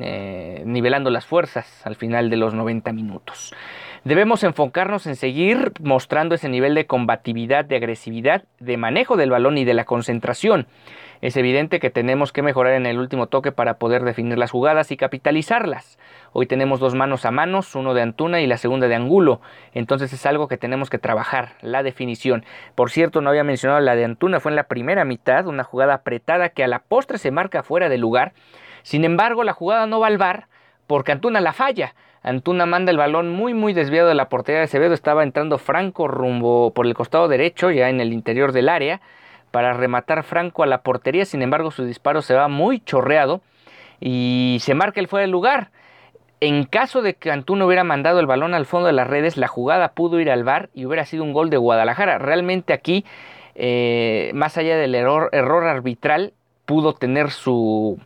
eh, 0.00 0.62
nivelando 0.66 1.08
las 1.08 1.24
fuerzas 1.24 1.66
al 1.86 1.96
final 1.96 2.28
de 2.28 2.36
los 2.36 2.52
90 2.52 2.92
minutos. 2.92 3.54
Debemos 4.04 4.42
enfocarnos 4.42 5.06
en 5.06 5.14
seguir 5.14 5.70
mostrando 5.80 6.34
ese 6.34 6.48
nivel 6.48 6.74
de 6.74 6.86
combatividad, 6.86 7.64
de 7.64 7.76
agresividad, 7.76 8.42
de 8.58 8.76
manejo 8.76 9.16
del 9.16 9.30
balón 9.30 9.58
y 9.58 9.64
de 9.64 9.74
la 9.74 9.84
concentración. 9.84 10.66
Es 11.20 11.36
evidente 11.36 11.78
que 11.78 11.88
tenemos 11.88 12.32
que 12.32 12.42
mejorar 12.42 12.72
en 12.72 12.86
el 12.86 12.98
último 12.98 13.28
toque 13.28 13.52
para 13.52 13.74
poder 13.74 14.02
definir 14.02 14.38
las 14.38 14.50
jugadas 14.50 14.90
y 14.90 14.96
capitalizarlas. 14.96 16.00
Hoy 16.32 16.46
tenemos 16.46 16.80
dos 16.80 16.96
manos 16.96 17.24
a 17.26 17.30
manos, 17.30 17.76
uno 17.76 17.94
de 17.94 18.02
Antuna 18.02 18.40
y 18.40 18.48
la 18.48 18.56
segunda 18.56 18.88
de 18.88 18.96
Angulo. 18.96 19.40
Entonces 19.72 20.12
es 20.12 20.26
algo 20.26 20.48
que 20.48 20.58
tenemos 20.58 20.90
que 20.90 20.98
trabajar, 20.98 21.50
la 21.60 21.84
definición. 21.84 22.44
Por 22.74 22.90
cierto, 22.90 23.20
no 23.20 23.30
había 23.30 23.44
mencionado 23.44 23.80
la 23.80 23.94
de 23.94 24.04
Antuna, 24.04 24.40
fue 24.40 24.50
en 24.50 24.56
la 24.56 24.66
primera 24.66 25.04
mitad, 25.04 25.46
una 25.46 25.62
jugada 25.62 25.94
apretada 25.94 26.48
que 26.48 26.64
a 26.64 26.68
la 26.68 26.80
postre 26.80 27.18
se 27.18 27.30
marca 27.30 27.62
fuera 27.62 27.88
de 27.88 27.98
lugar. 27.98 28.32
Sin 28.82 29.04
embargo, 29.04 29.44
la 29.44 29.52
jugada 29.52 29.86
no 29.86 30.00
va 30.00 30.08
al 30.08 30.18
bar 30.18 30.48
porque 30.88 31.12
Antuna 31.12 31.40
la 31.40 31.52
falla. 31.52 31.94
Antuna 32.22 32.66
manda 32.66 32.90
el 32.92 32.98
balón 32.98 33.30
muy 33.30 33.52
muy 33.52 33.72
desviado 33.72 34.08
de 34.08 34.14
la 34.14 34.28
portería 34.28 34.60
de 34.60 34.64
Acevedo, 34.64 34.94
estaba 34.94 35.24
entrando 35.24 35.58
Franco 35.58 36.06
rumbo 36.06 36.72
por 36.72 36.86
el 36.86 36.94
costado 36.94 37.26
derecho, 37.26 37.70
ya 37.70 37.88
en 37.88 38.00
el 38.00 38.12
interior 38.12 38.52
del 38.52 38.68
área, 38.68 39.00
para 39.50 39.72
rematar 39.72 40.22
Franco 40.22 40.62
a 40.62 40.66
la 40.66 40.82
portería, 40.82 41.24
sin 41.24 41.42
embargo 41.42 41.70
su 41.72 41.84
disparo 41.84 42.22
se 42.22 42.34
va 42.34 42.46
muy 42.46 42.80
chorreado 42.80 43.40
y 44.00 44.58
se 44.60 44.74
marca 44.74 45.00
el 45.00 45.08
fuera 45.08 45.22
del 45.22 45.30
lugar. 45.30 45.70
En 46.40 46.64
caso 46.64 47.02
de 47.02 47.14
que 47.14 47.30
Antuna 47.30 47.66
hubiera 47.66 47.84
mandado 47.84 48.18
el 48.18 48.26
balón 48.26 48.54
al 48.54 48.66
fondo 48.66 48.88
de 48.88 48.92
las 48.92 49.06
redes, 49.06 49.36
la 49.36 49.46
jugada 49.46 49.92
pudo 49.92 50.18
ir 50.18 50.30
al 50.30 50.42
bar 50.42 50.70
y 50.74 50.86
hubiera 50.86 51.04
sido 51.04 51.22
un 51.22 51.32
gol 51.32 51.50
de 51.50 51.56
Guadalajara. 51.56 52.18
Realmente 52.18 52.72
aquí, 52.72 53.04
eh, 53.54 54.32
más 54.34 54.58
allá 54.58 54.76
del 54.76 54.94
error, 54.96 55.28
error 55.32 55.64
arbitral, 55.64 56.32
pudo 56.66 56.94
tener 56.94 57.30
su 57.30 58.00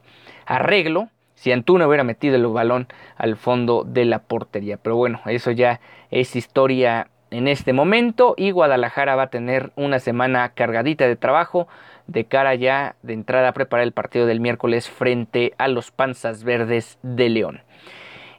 arreglo 0.45 1.09
si 1.47 1.53
Antuna 1.53 1.87
hubiera 1.87 2.03
metido 2.03 2.35
el 2.35 2.45
balón 2.49 2.89
al 3.17 3.37
fondo 3.37 3.85
de 3.87 4.05
la 4.05 4.19
portería. 4.19 4.79
Pero 4.79 4.97
bueno, 4.97 5.21
eso 5.27 5.53
ya 5.53 5.79
es 6.11 6.35
historia 6.35 7.07
en 7.31 7.47
este 7.47 7.73
momento 7.73 8.35
y 8.37 8.51
Guadalajara 8.51 9.15
va 9.15 9.23
a 9.23 9.31
tener 9.31 9.71
una 9.77 10.01
semana 10.01 10.49
cargadita 10.49 11.07
de 11.07 11.15
trabajo 11.15 11.69
de 12.09 12.25
cara 12.25 12.57
ya 12.57 12.97
de 13.05 13.13
entrada 13.13 13.51
a 13.51 13.53
preparar 13.53 13.85
el 13.85 13.93
partido 13.93 14.27
del 14.27 14.41
miércoles 14.41 14.91
frente 14.91 15.55
a 15.57 15.69
los 15.69 15.93
Panzas 15.93 16.43
Verdes 16.43 16.99
de 17.05 17.29
León. 17.29 17.61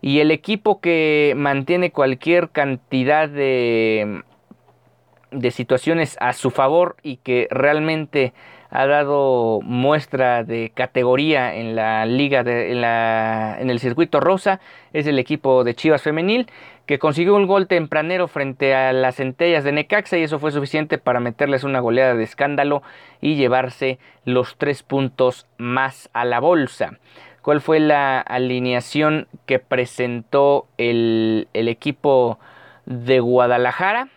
Y 0.01 0.19
el 0.19 0.29
equipo 0.29 0.81
que 0.81 1.33
mantiene 1.37 1.91
cualquier 1.91 2.49
cantidad 2.49 3.29
de, 3.29 4.21
de 5.31 5.51
situaciones 5.51 6.17
a 6.19 6.33
su 6.33 6.51
favor 6.51 6.97
y 7.03 7.17
que 7.17 7.47
realmente 7.51 8.33
ha 8.69 8.85
dado 8.87 9.59
muestra 9.63 10.43
de 10.43 10.71
categoría 10.73 11.55
en 11.55 11.75
la 11.75 12.05
liga 12.05 12.43
de, 12.43 12.71
en, 12.71 12.81
la, 12.81 13.57
en 13.59 13.69
el 13.69 13.79
circuito 13.79 14.19
rosa 14.19 14.59
es 14.93 15.07
el 15.07 15.19
equipo 15.19 15.63
de 15.63 15.75
Chivas 15.75 16.01
femenil 16.01 16.47
que 16.85 16.99
consiguió 16.99 17.35
un 17.35 17.47
gol 17.47 17.67
tempranero 17.67 18.27
frente 18.27 18.73
a 18.73 18.93
las 18.93 19.17
centellas 19.17 19.63
de 19.63 19.73
Necaxa 19.73 20.17
y 20.17 20.23
eso 20.23 20.39
fue 20.39 20.51
suficiente 20.51 20.97
para 20.97 21.19
meterles 21.19 21.63
una 21.63 21.81
goleada 21.81 22.15
de 22.15 22.23
escándalo 22.23 22.81
y 23.21 23.35
llevarse 23.35 23.99
los 24.23 24.55
tres 24.57 24.83
puntos 24.83 25.47
más 25.57 26.09
a 26.13 26.23
la 26.23 26.39
bolsa. 26.39 26.97
¿Cuál 27.41 27.61
fue 27.61 27.79
la 27.79 28.19
alineación 28.19 29.27
que 29.45 29.59
presentó 29.59 30.67
el, 30.77 31.47
el 31.53 31.67
equipo 31.67 32.39
de 32.85 33.19
Guadalajara? 33.19 34.07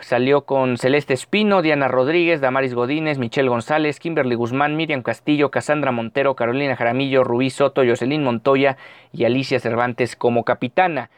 Salió 0.00 0.46
con 0.46 0.78
Celeste 0.78 1.14
Espino, 1.14 1.62
Diana 1.62 1.86
Rodríguez, 1.86 2.40
Damaris 2.40 2.74
Godínez, 2.74 3.18
Michelle 3.18 3.48
González, 3.48 4.00
Kimberly 4.00 4.34
Guzmán, 4.34 4.76
Miriam 4.76 5.02
Castillo, 5.02 5.50
Cassandra 5.50 5.92
Montero, 5.92 6.34
Carolina 6.34 6.74
Jaramillo, 6.74 7.22
Rubí 7.22 7.50
Soto, 7.50 7.82
Jocelyn 7.84 8.24
Montoya 8.24 8.76
y 9.12 9.24
Alicia 9.24 9.60
Cervantes 9.60 10.16
como 10.16 10.44
capitana. 10.44 11.10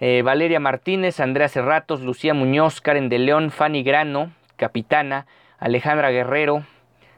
Eh, 0.00 0.22
Valeria 0.22 0.60
Martínez, 0.60 1.18
Andrea 1.18 1.48
Cerratos, 1.48 2.00
Lucía 2.00 2.32
Muñoz, 2.32 2.80
Karen 2.80 3.08
de 3.08 3.18
León, 3.18 3.50
Fanny 3.50 3.82
Grano, 3.82 4.30
capitana, 4.56 5.26
Alejandra 5.58 6.10
Guerrero, 6.10 6.62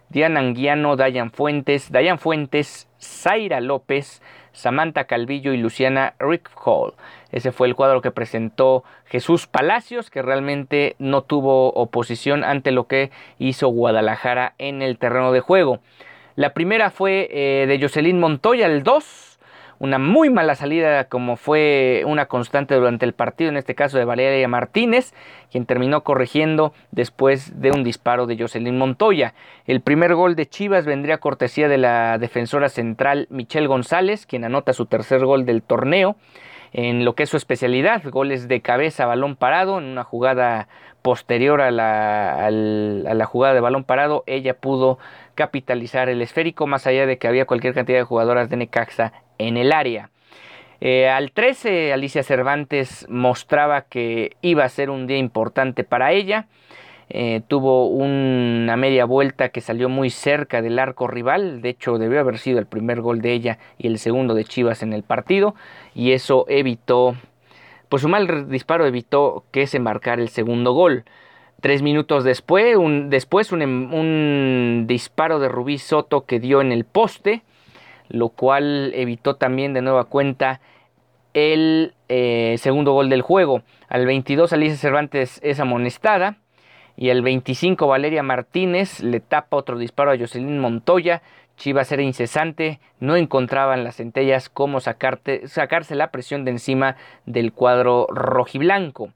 Diana 0.09 0.41
Anguiano, 0.41 0.97
Dayan 0.97 1.31
Fuentes, 1.31 1.93
Dayan 1.93 2.19
Fuentes, 2.19 2.89
Zaira 2.99 3.61
López, 3.61 4.23
Samantha 4.61 5.05
Calvillo 5.05 5.53
y 5.53 5.57
Luciana 5.57 6.15
Rick 6.19 6.51
Hall. 6.65 6.93
Ese 7.33 7.53
fue 7.53 7.67
el 7.67 7.75
cuadro 7.75 8.03
que 8.03 8.11
presentó 8.11 8.85
Jesús 9.07 9.47
Palacios, 9.47 10.11
que 10.11 10.23
realmente 10.23 10.97
no 10.99 11.23
tuvo 11.23 11.73
oposición 11.73 12.45
ante 12.45 12.71
lo 12.71 12.87
que 12.87 13.11
hizo 13.39 13.69
Guadalajara 13.69 14.55
en 14.59 14.83
el 14.83 14.99
terreno 14.99 15.33
de 15.33 15.41
juego. 15.41 15.81
La 16.37 16.55
primera 16.55 16.91
fue 16.91 17.29
eh, 17.31 17.67
de 17.67 17.81
Jocelyn 17.81 18.21
Montoya, 18.21 18.67
el 18.67 18.83
2, 18.83 19.30
una 19.81 19.99
muy 19.99 20.29
mala 20.29 20.55
salida 20.55 21.05
como 21.05 21.37
fue 21.37 22.05
una 22.07 22.27
constante 22.27 22.75
durante 22.75 23.07
el 23.07 23.15
partido, 23.15 23.49
en 23.49 23.57
este 23.57 23.75
caso 23.75 23.97
de 23.97 24.05
Valeria 24.05 24.47
Martínez, 24.47 25.15
quien 25.51 25.65
terminó 25.65 26.03
corrigiendo 26.03 26.75
después 26.93 27.61
de 27.61 27.73
un 27.73 27.83
disparo 27.83 28.27
de 28.27 28.39
Jocelyn 28.39 28.77
Montoya. 28.77 29.33
El 29.67 29.81
primer 29.81 30.15
gol 30.15 30.37
de 30.37 30.47
Chivas 30.47 30.85
vendría 30.85 31.19
cortesía 31.19 31.67
de 31.67 31.79
la 31.79 32.19
defensora 32.19 32.69
central 32.69 33.27
Michelle 33.31 33.67
González, 33.67 34.27
quien 34.27 34.45
anota 34.45 34.75
su 34.75 34.85
tercer 34.85 35.25
gol 35.25 35.47
del 35.47 35.63
torneo 35.63 36.17
en 36.73 37.05
lo 37.05 37.15
que 37.15 37.25
es 37.25 37.31
su 37.31 37.37
especialidad, 37.37 38.03
goles 38.05 38.49
de 38.49 38.61
cabeza, 38.61 39.07
balón 39.07 39.35
parado, 39.35 39.79
en 39.79 39.85
una 39.85 40.05
jugada 40.05 40.69
posterior 41.03 41.61
a 41.61 41.71
la, 41.71 42.47
a 42.47 42.51
la, 42.51 43.25
jugada 43.25 43.55
de 43.55 43.61
balón 43.61 43.85
parado, 43.85 44.23
ella 44.27 44.55
pudo 44.55 44.99
capitalizar 45.41 46.11
el 46.11 46.21
esférico, 46.21 46.67
más 46.67 46.87
allá 46.87 47.07
de 47.07 47.17
que 47.17 47.27
había 47.27 47.47
cualquier 47.47 47.73
cantidad 47.73 47.97
de 47.97 48.05
jugadoras 48.05 48.51
de 48.51 48.59
Necaxa 48.59 49.15
en 49.39 49.57
el 49.57 49.73
área. 49.73 50.11
Eh, 50.83 51.09
al 51.09 51.33
13, 51.33 51.95
Alicia 51.95 52.23
Cervantes 52.23 53.07
mostraba 53.09 53.87
que 53.87 54.37
iba 54.43 54.65
a 54.65 54.69
ser 54.69 54.91
un 54.91 55.07
día 55.07 55.17
importante 55.17 55.83
para 55.83 56.13
ella. 56.13 56.47
Eh, 57.09 57.41
tuvo 57.49 57.87
una 57.87 58.77
media 58.77 59.07
vuelta 59.07 59.49
que 59.49 59.63
salió 59.63 59.89
muy 59.89 60.11
cerca 60.11 60.61
del 60.61 60.79
arco 60.79 61.07
rival, 61.07 61.63
de 61.63 61.71
hecho 61.71 61.97
debió 61.97 62.21
haber 62.21 62.37
sido 62.37 62.59
el 62.59 62.67
primer 62.67 63.01
gol 63.01 63.23
de 63.23 63.33
ella 63.33 63.59
y 63.79 63.87
el 63.87 63.99
segundo 63.99 64.35
de 64.35 64.45
Chivas 64.45 64.83
en 64.83 64.93
el 64.93 65.05
partido, 65.05 65.55
y 65.95 66.13
eso 66.13 66.45
evitó, 66.49 67.17
pues 67.89 68.03
su 68.03 68.11
mal 68.11 68.51
disparo 68.51 68.85
evitó 68.85 69.45
que 69.53 69.67
se 69.67 69.79
marcara 69.79 70.21
el 70.21 70.29
segundo 70.29 70.75
gol. 70.75 71.05
Tres 71.61 71.83
minutos 71.83 72.25
después, 72.25 72.77
un, 72.77 73.11
después 73.11 73.53
un, 73.53 73.63
un 73.63 74.85
disparo 74.87 75.39
de 75.39 75.49
Rubí 75.49 75.79
Soto 75.79 76.25
que 76.25 76.41
dio 76.41 76.61
en 76.61 76.73
el 76.73 76.85
poste, 76.85 77.43
lo 78.09 78.31
cual 78.31 78.93
evitó 78.95 79.37
también 79.37 79.73
de 79.75 79.83
nueva 79.83 80.05
cuenta 80.05 80.61
el 81.35 81.95
eh, 82.09 82.57
segundo 82.59 82.93
gol 82.93 83.09
del 83.09 83.23
juego. 83.23 83.63
Al 83.89 84.07
22 84.07 84.53
Alicia 84.53 84.77
Cervantes 84.77 85.41
es 85.43 85.61
amonestada 85.61 86.39
y 86.97 87.11
al 87.11 87.23
25 87.23 87.87
Valeria 87.87 88.23
Martínez 88.23 89.01
le 89.01 89.21
tapa 89.21 89.57
otro 89.57 89.79
disparo 89.79 90.11
a 90.11 90.19
Jocelyn 90.19 90.59
Montoya. 90.59 91.23
Chivas 91.57 91.93
era 91.93 92.03
incesante, 92.03 92.81
no 93.01 93.17
encontraban 93.17 93.85
las 93.85 93.97
centellas 93.97 94.49
cómo 94.49 94.81
sacarte, 94.81 95.47
sacarse 95.47 95.95
la 95.95 96.11
presión 96.11 96.45
de 96.45 96.53
encima 96.53 96.97
del 97.27 97.53
cuadro 97.53 98.07
rojiblanco. 98.09 99.13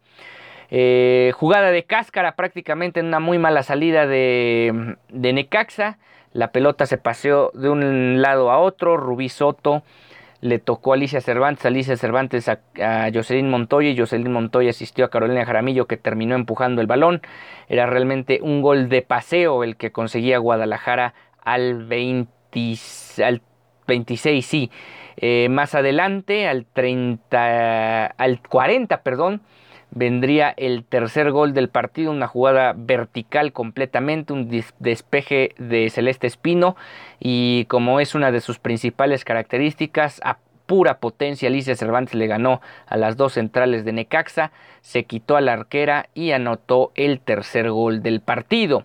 Eh, 0.71 1.33
jugada 1.35 1.71
de 1.71 1.85
cáscara 1.85 2.37
prácticamente 2.37 3.01
en 3.01 3.07
una 3.07 3.21
muy 3.21 3.39
mala 3.39 3.63
salida 3.63 4.07
de, 4.07 4.97
Necaxa. 5.11 5.99
La 6.33 6.51
pelota 6.51 6.87
se 6.87 6.99
paseó 6.99 7.51
de 7.55 7.69
un 7.69 8.23
lado 8.23 8.51
a 8.51 8.59
otro. 8.59 8.97
Rubí 8.97 9.29
Soto 9.29 9.83
le 10.41 10.59
tocó 10.59 10.93
a 10.93 10.97
Alicia 10.97 11.21
Cervantes, 11.21 11.65
Alicia 11.65 11.97
Cervantes 11.97 12.49
a, 12.49 12.59
Jocelyn 13.13 13.49
Montoya 13.49 13.89
y 13.91 13.97
Jocelyn 13.97 14.33
Montoya 14.33 14.71
asistió 14.71 15.07
a 15.07 15.11
Carolina 15.11 15.47
Jaramillo 15.47 15.87
que 15.87 15.97
terminó 15.97 16.35
empujando 16.35 16.81
el 16.81 16.87
balón. 16.87 17.23
Era 17.69 17.87
realmente 17.87 18.41
un 18.43 18.61
gol 18.61 18.89
de 18.89 19.03
paseo 19.03 19.65
el 19.65 19.77
que 19.77 19.93
conseguía 19.93 20.39
Guadalajara 20.39 21.15
al, 21.43 21.85
20, 21.87 22.31
al 23.25 23.43
26, 23.87 24.45
sí. 24.45 24.71
Eh, 25.17 25.49
más 25.49 25.75
adelante, 25.75 26.49
al 26.49 26.67
30, 26.67 28.07
al 28.07 28.41
40, 28.41 29.03
perdón, 29.03 29.43
vendría 29.95 30.53
el 30.57 30.85
tercer 30.85 31.31
gol 31.31 31.55
del 31.55 31.69
partido, 31.69 32.11
una 32.11 32.27
jugada 32.27 32.75
vertical 32.77 33.53
completamente, 33.53 34.33
un 34.33 34.51
despeje 34.79 35.55
de 35.59 35.89
Celeste 35.91 36.27
Espino 36.27 36.77
y 37.21 37.65
como 37.67 38.01
es 38.01 38.15
una 38.15 38.33
de 38.33 38.41
sus 38.41 38.59
principales 38.59 39.25
características, 39.25 40.21
a 40.25 40.39
pura 40.67 40.99
potencia 40.99 41.49
Alicia 41.49 41.77
Cervantes 41.77 42.15
le 42.15 42.27
ganó 42.27 42.61
a 42.87 42.97
las 42.97 43.17
dos 43.17 43.35
centrales 43.35 43.85
de 43.85 43.93
Necaxa, 43.93 44.51
se 44.81 45.05
quitó 45.05 45.37
a 45.37 45.41
la 45.41 45.53
arquera 45.53 46.09
y 46.15 46.33
anotó 46.33 46.93
el 46.95 47.21
tercer 47.21 47.71
gol 47.71 48.03
del 48.03 48.21
partido. 48.21 48.85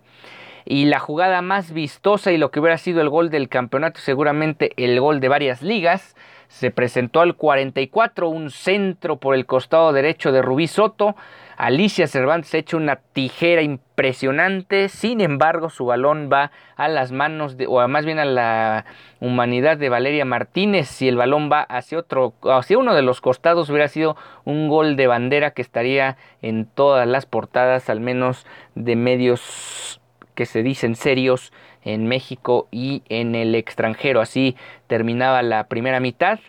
Y 0.65 0.85
la 0.85 0.99
jugada 0.99 1.41
más 1.41 1.71
vistosa 1.71 2.31
y 2.31 2.37
lo 2.37 2.51
que 2.51 2.59
hubiera 2.59 2.77
sido 2.77 3.01
el 3.01 3.09
gol 3.09 3.31
del 3.31 3.49
campeonato, 3.49 3.99
seguramente 3.99 4.73
el 4.77 4.99
gol 4.99 5.19
de 5.19 5.29
varias 5.29 5.63
ligas, 5.63 6.15
se 6.49 6.71
presentó 6.71 7.21
al 7.21 7.35
44 7.35 8.27
un 8.27 8.49
centro 8.49 9.17
por 9.17 9.35
el 9.35 9.45
costado 9.45 9.93
derecho 9.93 10.31
de 10.31 10.41
Rubí 10.41 10.67
Soto. 10.67 11.15
Alicia 11.57 12.07
Cervantes 12.07 12.53
hecho 12.55 12.77
una 12.77 12.95
tijera 12.95 13.61
impresionante, 13.61 14.89
sin 14.89 15.21
embargo 15.21 15.69
su 15.69 15.85
balón 15.85 16.29
va 16.31 16.51
a 16.75 16.87
las 16.87 17.11
manos 17.11 17.55
o 17.67 17.87
más 17.87 18.05
bien 18.05 18.17
a 18.17 18.25
la 18.25 18.85
humanidad 19.19 19.77
de 19.77 19.89
Valeria 19.89 20.25
Martínez. 20.25 20.87
Si 20.87 21.07
el 21.07 21.17
balón 21.17 21.51
va 21.51 21.61
hacia 21.61 21.99
otro, 21.99 22.33
hacia 22.43 22.79
uno 22.79 22.95
de 22.95 23.03
los 23.03 23.21
costados 23.21 23.69
hubiera 23.69 23.87
sido 23.87 24.17
un 24.43 24.69
gol 24.69 24.95
de 24.95 25.07
bandera 25.07 25.51
que 25.51 25.61
estaría 25.61 26.17
en 26.41 26.65
todas 26.65 27.07
las 27.07 27.27
portadas, 27.27 27.89
al 27.89 27.99
menos 27.99 28.47
de 28.73 28.95
medios 28.95 30.01
que 30.39 30.45
se 30.45 30.63
dicen 30.63 30.95
serios 30.95 31.51
en 31.83 32.07
México 32.07 32.69
y 32.71 33.03
en 33.09 33.35
el 33.35 33.55
extranjero. 33.55 34.21
Así 34.21 34.55
terminaba 34.87 35.41
la 35.41 35.65
primera 35.65 35.99
mitad 35.99 36.39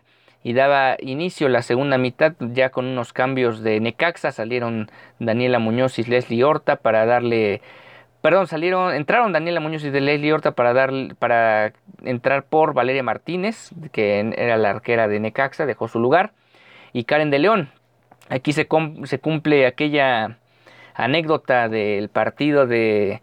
y 0.45 0.53
daba 0.53 0.97
inicio 1.01 1.49
la 1.49 1.61
segunda 1.63 1.99
mitad 1.99 2.35
ya 2.39 2.71
con 2.71 2.87
unos 2.87 3.13
cambios 3.13 3.65
de 3.65 3.81
Necaxa. 3.81 4.31
Salieron 4.31 4.93
Daniela 5.19 5.59
Muñoz 5.59 5.99
y 5.99 6.05
Leslie 6.05 6.45
Horta 6.45 6.77
para 6.77 7.05
darle... 7.05 7.63
Perdón, 8.23 8.47
salieron, 8.47 8.95
entraron 8.95 9.33
Daniela 9.33 9.59
Muñoz 9.59 9.83
y 9.83 9.91
de 9.91 10.01
Leslie 10.01 10.33
Horta 10.33 10.53
para 10.53 10.73
dar, 10.73 10.93
para 11.19 11.73
entrar 12.05 12.45
por 12.45 12.75
Valeria 12.75 13.03
Martínez, 13.03 13.71
que 13.91 14.21
era 14.37 14.57
la 14.57 14.71
arquera 14.71 15.09
de 15.09 15.19
Necaxa, 15.19 15.67
dejó 15.67 15.89
su 15.89 15.99
lugar, 15.99 16.31
y 16.93 17.03
Karen 17.03 17.33
de 17.33 17.41
León. 17.41 17.71
Aquí 18.29 18.53
se, 18.53 18.69
se 19.03 19.19
cumple 19.19 19.67
aquella 19.67 20.37
anécdota 20.95 21.69
del 21.69 22.09
partido 22.09 22.69
de 22.69 23.21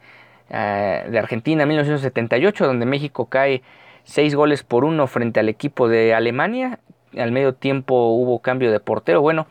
eh, 0.49 1.05
de 1.09 1.19
Argentina 1.19 1.65
1978, 1.65 2.65
donde 2.65 2.85
México 2.85 3.27
cae 3.27 3.61
6 4.03 4.35
goles 4.35 4.63
por 4.63 4.85
1 4.85 5.07
frente 5.07 5.39
al 5.39 5.49
equipo 5.49 5.87
de 5.87 6.13
Alemania. 6.13 6.79
Al 7.17 7.31
medio 7.31 7.53
tiempo 7.53 8.11
hubo 8.11 8.39
cambio 8.39 8.71
de 8.71 8.79
portero. 8.79 9.21
Bueno, 9.21 9.47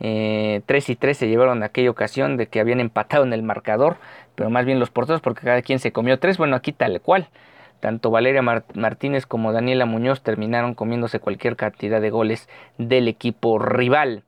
eh, 0.00 0.62
3 0.66 0.90
y 0.90 0.96
3 0.96 1.16
se 1.16 1.28
llevaron 1.28 1.62
aquella 1.62 1.90
ocasión 1.90 2.36
de 2.36 2.46
que 2.48 2.60
habían 2.60 2.80
empatado 2.80 3.24
en 3.24 3.32
el 3.32 3.42
marcador, 3.42 3.96
pero 4.34 4.50
más 4.50 4.64
bien 4.64 4.78
los 4.78 4.90
porteros 4.90 5.20
porque 5.20 5.44
cada 5.44 5.62
quien 5.62 5.78
se 5.78 5.92
comió 5.92 6.18
3. 6.18 6.38
Bueno, 6.38 6.56
aquí 6.56 6.72
tal 6.72 7.00
cual. 7.00 7.28
Tanto 7.80 8.10
Valeria 8.10 8.42
Martínez 8.42 9.26
como 9.26 9.52
Daniela 9.52 9.84
Muñoz 9.84 10.22
terminaron 10.22 10.74
comiéndose 10.74 11.20
cualquier 11.20 11.56
cantidad 11.56 12.00
de 12.00 12.10
goles 12.10 12.48
del 12.78 13.06
equipo 13.06 13.58
rival. 13.58 14.24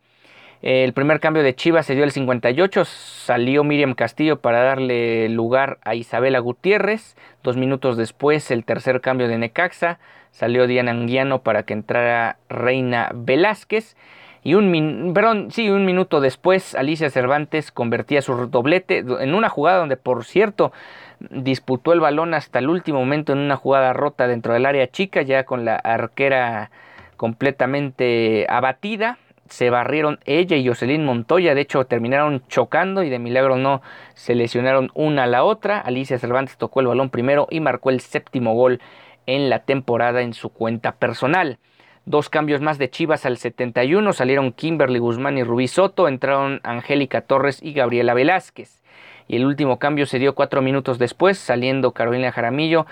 El 0.60 0.92
primer 0.92 1.20
cambio 1.20 1.44
de 1.44 1.54
Chivas 1.54 1.86
se 1.86 1.94
dio 1.94 2.02
el 2.02 2.10
58, 2.10 2.84
salió 2.84 3.62
Miriam 3.62 3.94
Castillo 3.94 4.40
para 4.40 4.60
darle 4.60 5.28
lugar 5.28 5.78
a 5.84 5.94
Isabela 5.94 6.40
Gutiérrez. 6.40 7.16
Dos 7.44 7.56
minutos 7.56 7.96
después, 7.96 8.50
el 8.50 8.64
tercer 8.64 9.00
cambio 9.00 9.28
de 9.28 9.38
Necaxa, 9.38 10.00
salió 10.32 10.66
Diana 10.66 10.90
Anguiano 10.90 11.42
para 11.42 11.62
que 11.62 11.74
entrara 11.74 12.38
Reina 12.48 13.10
Velázquez. 13.14 13.96
Y 14.42 14.54
un, 14.54 15.12
perdón, 15.14 15.52
sí, 15.52 15.70
un 15.70 15.84
minuto 15.84 16.20
después, 16.20 16.74
Alicia 16.74 17.10
Cervantes 17.10 17.70
convertía 17.70 18.20
su 18.20 18.48
doblete 18.48 18.98
en 18.98 19.34
una 19.34 19.48
jugada 19.48 19.78
donde, 19.78 19.96
por 19.96 20.24
cierto, 20.24 20.72
disputó 21.20 21.92
el 21.92 22.00
balón 22.00 22.34
hasta 22.34 22.58
el 22.58 22.68
último 22.68 22.98
momento 22.98 23.32
en 23.32 23.38
una 23.38 23.56
jugada 23.56 23.92
rota 23.92 24.26
dentro 24.26 24.54
del 24.54 24.66
área 24.66 24.90
chica, 24.90 25.22
ya 25.22 25.44
con 25.44 25.64
la 25.64 25.76
arquera 25.76 26.72
completamente 27.16 28.46
abatida 28.48 29.18
se 29.48 29.70
barrieron 29.70 30.18
ella 30.24 30.56
y 30.56 30.66
Jocelyn 30.66 31.04
Montoya, 31.04 31.54
de 31.54 31.60
hecho 31.60 31.84
terminaron 31.84 32.42
chocando 32.48 33.02
y 33.02 33.10
de 33.10 33.18
milagro 33.18 33.56
no 33.56 33.82
se 34.14 34.34
lesionaron 34.34 34.90
una 34.94 35.24
a 35.24 35.26
la 35.26 35.44
otra. 35.44 35.80
Alicia 35.80 36.18
Cervantes 36.18 36.56
tocó 36.56 36.80
el 36.80 36.86
balón 36.86 37.10
primero 37.10 37.46
y 37.50 37.60
marcó 37.60 37.90
el 37.90 38.00
séptimo 38.00 38.54
gol 38.54 38.80
en 39.26 39.50
la 39.50 39.60
temporada 39.60 40.22
en 40.22 40.32
su 40.32 40.50
cuenta 40.50 40.92
personal. 40.92 41.58
Dos 42.06 42.30
cambios 42.30 42.62
más 42.62 42.78
de 42.78 42.88
Chivas 42.88 43.26
al 43.26 43.36
71, 43.36 44.14
salieron 44.14 44.52
Kimberly 44.52 44.98
Guzmán 44.98 45.36
y 45.36 45.42
Rubí 45.42 45.68
Soto, 45.68 46.08
entraron 46.08 46.60
Angélica 46.62 47.20
Torres 47.20 47.62
y 47.62 47.74
Gabriela 47.74 48.14
Velázquez. 48.14 48.82
Y 49.28 49.36
el 49.36 49.44
último 49.44 49.78
cambio 49.78 50.06
se 50.06 50.18
dio 50.18 50.34
cuatro 50.34 50.62
minutos 50.62 50.98
después, 50.98 51.36
saliendo 51.36 51.92
Carolina 51.92 52.32
Jaramillo 52.32 52.86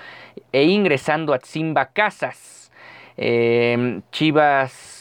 e 0.52 0.64
ingresando 0.64 1.32
a 1.32 1.38
Zimba 1.38 1.86
Casas. 1.86 2.70
Eh, 3.16 4.02
Chivas 4.12 4.95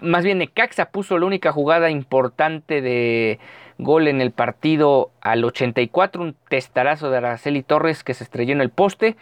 más 0.00 0.24
bien 0.24 0.38
Necaxa 0.38 0.86
puso 0.86 1.18
la 1.18 1.26
única 1.26 1.52
jugada 1.52 1.90
importante 1.90 2.80
de 2.80 3.38
gol 3.78 4.08
en 4.08 4.20
el 4.20 4.30
partido 4.30 5.10
al 5.20 5.44
84, 5.44 6.22
un 6.22 6.36
testarazo 6.48 7.10
de 7.10 7.18
Araceli 7.18 7.62
Torres 7.62 8.04
que 8.04 8.14
se 8.14 8.24
estrelló 8.24 8.52
en 8.52 8.60
el 8.60 8.70
poste 8.70 9.16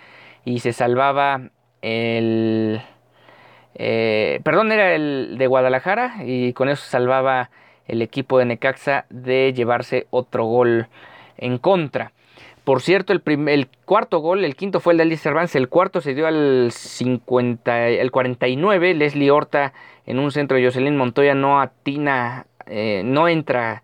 y 0.44 0.60
se 0.60 0.72
salvaba 0.72 1.42
el... 1.82 2.80
Eh, 3.80 4.40
perdón, 4.42 4.72
era 4.72 4.94
el 4.94 5.36
de 5.38 5.46
Guadalajara 5.46 6.16
y 6.24 6.52
con 6.52 6.68
eso 6.68 6.84
salvaba 6.84 7.50
el 7.86 8.02
equipo 8.02 8.38
de 8.38 8.44
Necaxa 8.44 9.06
de 9.08 9.52
llevarse 9.52 10.06
otro 10.10 10.44
gol 10.44 10.88
en 11.36 11.58
contra. 11.58 12.12
Por 12.64 12.82
cierto, 12.82 13.14
el, 13.14 13.68
cuarto 13.86 14.18
gol, 14.18 14.44
el 14.44 14.54
quinto 14.54 14.80
fue 14.80 14.92
el 14.92 14.98
de 14.98 15.04
Alice 15.04 15.22
Cervantes, 15.22 15.56
el 15.56 15.70
cuarto 15.70 16.02
se 16.02 16.14
dio 16.14 16.26
al 16.26 16.68
50, 16.70 17.88
el 17.88 18.10
49, 18.10 18.92
Leslie 18.92 19.30
Horta 19.30 19.72
en 20.08 20.18
un 20.18 20.32
centro 20.32 20.58
Jocelyn 20.60 20.96
Montoya 20.96 21.34
no 21.34 21.60
atina, 21.60 22.46
eh, 22.66 23.02
no 23.04 23.28
entra, 23.28 23.82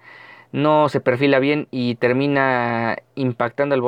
no 0.53 0.89
se 0.89 1.01
perfila 1.01 1.39
bien 1.39 1.69
y 1.71 1.97
termina 1.97 2.97
impactando 3.15 3.75
el 3.75 3.83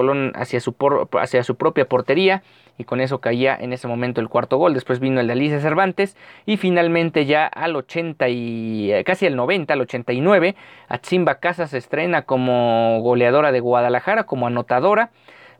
su, 0.60 0.76
hacia 1.14 1.42
su 1.42 1.56
propia 1.56 1.88
portería 1.88 2.42
y 2.76 2.84
con 2.84 3.00
eso 3.00 3.22
caía 3.22 3.56
en 3.58 3.72
ese 3.72 3.88
momento 3.88 4.20
el 4.20 4.28
cuarto 4.28 4.58
gol. 4.58 4.74
Después 4.74 5.00
vino 5.00 5.18
el 5.18 5.28
de 5.28 5.32
Alicia 5.32 5.60
Cervantes 5.60 6.14
y 6.44 6.58
finalmente 6.58 7.24
ya 7.24 7.46
al 7.46 7.74
80 7.74 8.28
y 8.28 8.92
eh, 8.92 9.02
casi 9.02 9.26
al 9.26 9.34
90, 9.34 9.72
al 9.72 9.80
89, 9.80 10.56
Atzimba 10.88 11.36
Casas 11.36 11.70
se 11.70 11.78
estrena 11.78 12.22
como 12.22 13.00
goleadora 13.00 13.50
de 13.50 13.60
Guadalajara, 13.60 14.24
como 14.24 14.46
anotadora, 14.46 15.08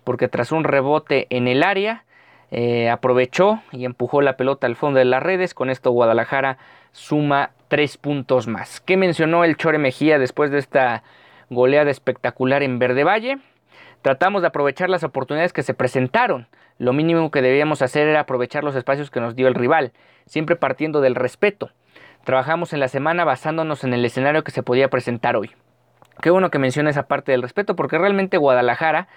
porque 0.05 0.29
tras 0.29 0.53
un 0.53 0.65
rebote 0.65 1.27
en 1.31 1.49
el 1.49 1.63
área 1.63 2.05
eh, 2.51 2.91
aprovechó 2.91 3.61
y 3.73 3.85
empujó 3.85 4.23
la 4.23 4.37
pelota 4.37 4.67
al 4.67 4.77
fondo 4.77 4.99
de 4.99 5.05
las 5.05 5.23
redes. 5.23 5.55
Con 5.55 5.71
esto 5.71 5.91
Guadalajara 5.91 6.59
suma 6.93 7.51
tres 7.69 7.97
puntos 7.97 8.47
más. 8.47 8.81
¿Qué 8.81 8.97
mencionó 8.97 9.45
el 9.45 9.57
Chore 9.57 9.79
Mejía 9.79 10.19
después 10.19 10.51
de 10.51 10.59
esta 10.59 11.03
goleada 11.51 11.91
espectacular 11.91 12.63
en 12.63 12.79
Verde 12.79 13.05
Valle? 13.05 13.39
Tratamos 14.03 14.43
de 14.43 14.49
aprovechar 14.49 14.89
las 14.89 15.05
oportunidades 15.05 15.53
que 15.53 15.63
se 15.63 15.75
presentaron. 15.75 16.47
Lo 16.79 16.93
mínimo 16.93 17.31
que 17.31 17.43
debíamos 17.43 17.83
hacer 17.83 18.07
era 18.07 18.21
aprovechar 18.21 18.63
los 18.63 18.77
espacios 18.77 19.11
que 19.11 19.21
nos 19.21 19.35
dio 19.35 19.49
el 19.49 19.55
rival, 19.55 19.93
siempre 20.27 20.57
partiendo 20.57 21.01
del 21.01 21.15
respeto. 21.15 21.71
Trabajamos 22.25 22.73
en 22.73 22.81
la 22.81 22.89
semana 22.89 23.25
basándonos 23.25 23.85
en 23.85 23.95
el 23.95 24.05
escenario 24.05 24.45
que 24.45 24.51
se 24.51 24.63
podía 24.63 24.91
presentar 24.91 25.37
hoy. 25.37 25.53
Qué 26.21 26.31
bueno 26.31 26.51
que 26.51 26.59
menciona 26.59 26.91
esa 26.91 27.09
parte 27.09 27.33
del 27.33 27.43
respeto, 27.43 27.77
porque 27.77 27.99
realmente 27.99 28.37
Guadalajara, 28.37 29.09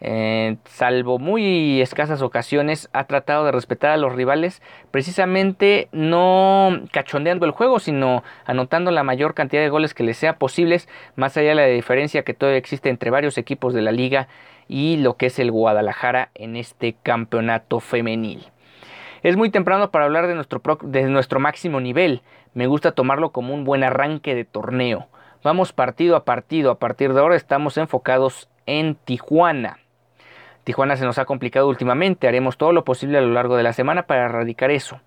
eh, 0.00 0.56
salvo 0.64 1.18
muy 1.18 1.80
escasas 1.80 2.22
ocasiones, 2.22 2.88
ha 2.92 3.04
tratado 3.04 3.44
de 3.44 3.52
respetar 3.52 3.90
a 3.90 3.96
los 3.96 4.14
rivales, 4.14 4.62
precisamente 4.90 5.88
no 5.92 6.80
cachondeando 6.92 7.46
el 7.46 7.52
juego, 7.52 7.80
sino 7.80 8.22
anotando 8.44 8.90
la 8.90 9.02
mayor 9.02 9.34
cantidad 9.34 9.62
de 9.62 9.68
goles 9.68 9.94
que 9.94 10.04
les 10.04 10.16
sea 10.16 10.38
posibles, 10.38 10.88
más 11.16 11.36
allá 11.36 11.50
de 11.50 11.54
la 11.56 11.66
diferencia 11.66 12.22
que 12.22 12.34
todavía 12.34 12.58
existe 12.58 12.90
entre 12.90 13.10
varios 13.10 13.38
equipos 13.38 13.74
de 13.74 13.82
la 13.82 13.92
liga 13.92 14.28
y 14.68 14.98
lo 14.98 15.16
que 15.16 15.26
es 15.26 15.38
el 15.38 15.50
Guadalajara 15.50 16.30
en 16.34 16.56
este 16.56 16.94
campeonato 17.02 17.80
femenil. 17.80 18.46
Es 19.22 19.36
muy 19.36 19.50
temprano 19.50 19.90
para 19.90 20.04
hablar 20.04 20.28
de 20.28 20.34
nuestro, 20.34 20.62
de 20.82 21.02
nuestro 21.04 21.40
máximo 21.40 21.80
nivel. 21.80 22.22
Me 22.54 22.68
gusta 22.68 22.92
tomarlo 22.92 23.30
como 23.30 23.52
un 23.52 23.64
buen 23.64 23.82
arranque 23.82 24.34
de 24.36 24.44
torneo. 24.44 25.08
Vamos 25.42 25.72
partido 25.72 26.14
a 26.14 26.24
partido. 26.24 26.70
A 26.70 26.78
partir 26.78 27.12
de 27.12 27.20
ahora 27.20 27.34
estamos 27.34 27.78
enfocados 27.78 28.48
en 28.66 28.94
Tijuana. 28.94 29.78
Tijuana 30.68 30.98
se 30.98 31.06
nos 31.06 31.16
ha 31.16 31.24
complicado 31.24 31.66
últimamente. 31.66 32.28
Haremos 32.28 32.58
todo 32.58 32.72
lo 32.72 32.84
posible 32.84 33.16
a 33.16 33.22
lo 33.22 33.32
largo 33.32 33.56
de 33.56 33.62
la 33.62 33.72
semana 33.72 34.02
para 34.02 34.26
erradicar 34.26 34.70
eso. 34.70 35.00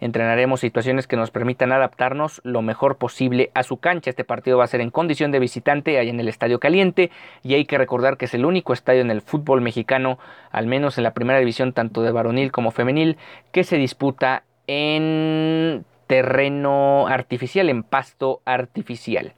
Entrenaremos 0.00 0.58
situaciones 0.58 1.06
que 1.06 1.14
nos 1.14 1.30
permitan 1.30 1.70
adaptarnos 1.70 2.40
lo 2.42 2.62
mejor 2.62 2.96
posible 2.96 3.52
a 3.54 3.62
su 3.62 3.76
cancha. 3.76 4.10
Este 4.10 4.24
partido 4.24 4.58
va 4.58 4.64
a 4.64 4.66
ser 4.66 4.80
en 4.80 4.90
condición 4.90 5.30
de 5.30 5.38
visitante 5.38 6.00
ahí 6.00 6.08
en 6.08 6.18
el 6.18 6.26
Estadio 6.26 6.58
Caliente 6.58 7.12
y 7.44 7.54
hay 7.54 7.64
que 7.64 7.78
recordar 7.78 8.16
que 8.16 8.24
es 8.24 8.34
el 8.34 8.44
único 8.44 8.72
estadio 8.72 9.02
en 9.02 9.10
el 9.12 9.20
fútbol 9.20 9.60
mexicano, 9.60 10.18
al 10.50 10.66
menos 10.66 10.98
en 10.98 11.04
la 11.04 11.14
primera 11.14 11.38
división 11.38 11.72
tanto 11.72 12.02
de 12.02 12.10
varonil 12.10 12.50
como 12.50 12.72
femenil, 12.72 13.16
que 13.52 13.62
se 13.62 13.76
disputa 13.76 14.42
en 14.66 15.84
terreno 16.08 17.06
artificial, 17.06 17.68
en 17.68 17.84
pasto 17.84 18.40
artificial. 18.44 19.34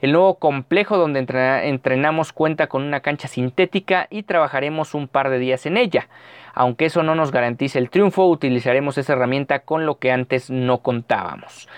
El 0.00 0.12
nuevo 0.12 0.34
complejo 0.36 0.96
donde 0.96 1.18
entrenamos 1.64 2.32
cuenta 2.32 2.68
con 2.68 2.82
una 2.84 3.00
cancha 3.00 3.26
sintética 3.26 4.06
y 4.10 4.22
trabajaremos 4.22 4.94
un 4.94 5.08
par 5.08 5.28
de 5.28 5.38
días 5.38 5.66
en 5.66 5.76
ella. 5.76 6.08
Aunque 6.54 6.86
eso 6.86 7.02
no 7.02 7.14
nos 7.14 7.32
garantice 7.32 7.78
el 7.78 7.90
triunfo, 7.90 8.26
utilizaremos 8.26 8.96
esa 8.98 9.14
herramienta 9.14 9.60
con 9.60 9.86
lo 9.86 9.98
que 9.98 10.12
antes 10.12 10.50
no 10.50 10.78
contábamos. 10.78 11.68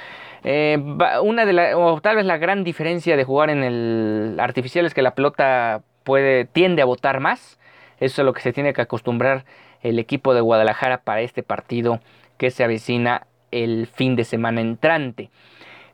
Eh, 0.45 0.79
una 1.23 1.45
de 1.45 1.53
la, 1.53 1.77
o 1.79 2.01
tal 2.01 2.17
vez 2.17 2.25
la 2.25 2.39
gran 2.39 2.65
diferencia 2.65 3.17
de 3.17 3.25
jugar 3.25 3.51
en 3.51 3.63
el 3.63 4.37
artificial 4.39 4.87
es 4.87 4.95
que 4.95 5.03
la 5.03 5.15
pelota 5.15 5.83
puede, 6.05 6.45
tiende 6.45 6.83
a 6.83 6.87
botar 6.87 7.21
más. 7.21 7.59
Eso 8.01 8.23
es 8.23 8.27
lo 8.27 8.33
que 8.33 8.41
se 8.41 8.53
tiene 8.53 8.73
que 8.73 8.81
acostumbrar 8.83 9.45
el 9.83 9.99
equipo 9.99 10.35
de 10.35 10.41
Guadalajara 10.41 11.03
para 11.03 11.21
este 11.21 11.43
partido 11.43 12.01
que 12.37 12.51
se 12.51 12.65
avecina 12.65 13.27
el 13.51 13.87
fin 13.87 14.17
de 14.17 14.25
semana 14.25 14.61
entrante. 14.61 15.31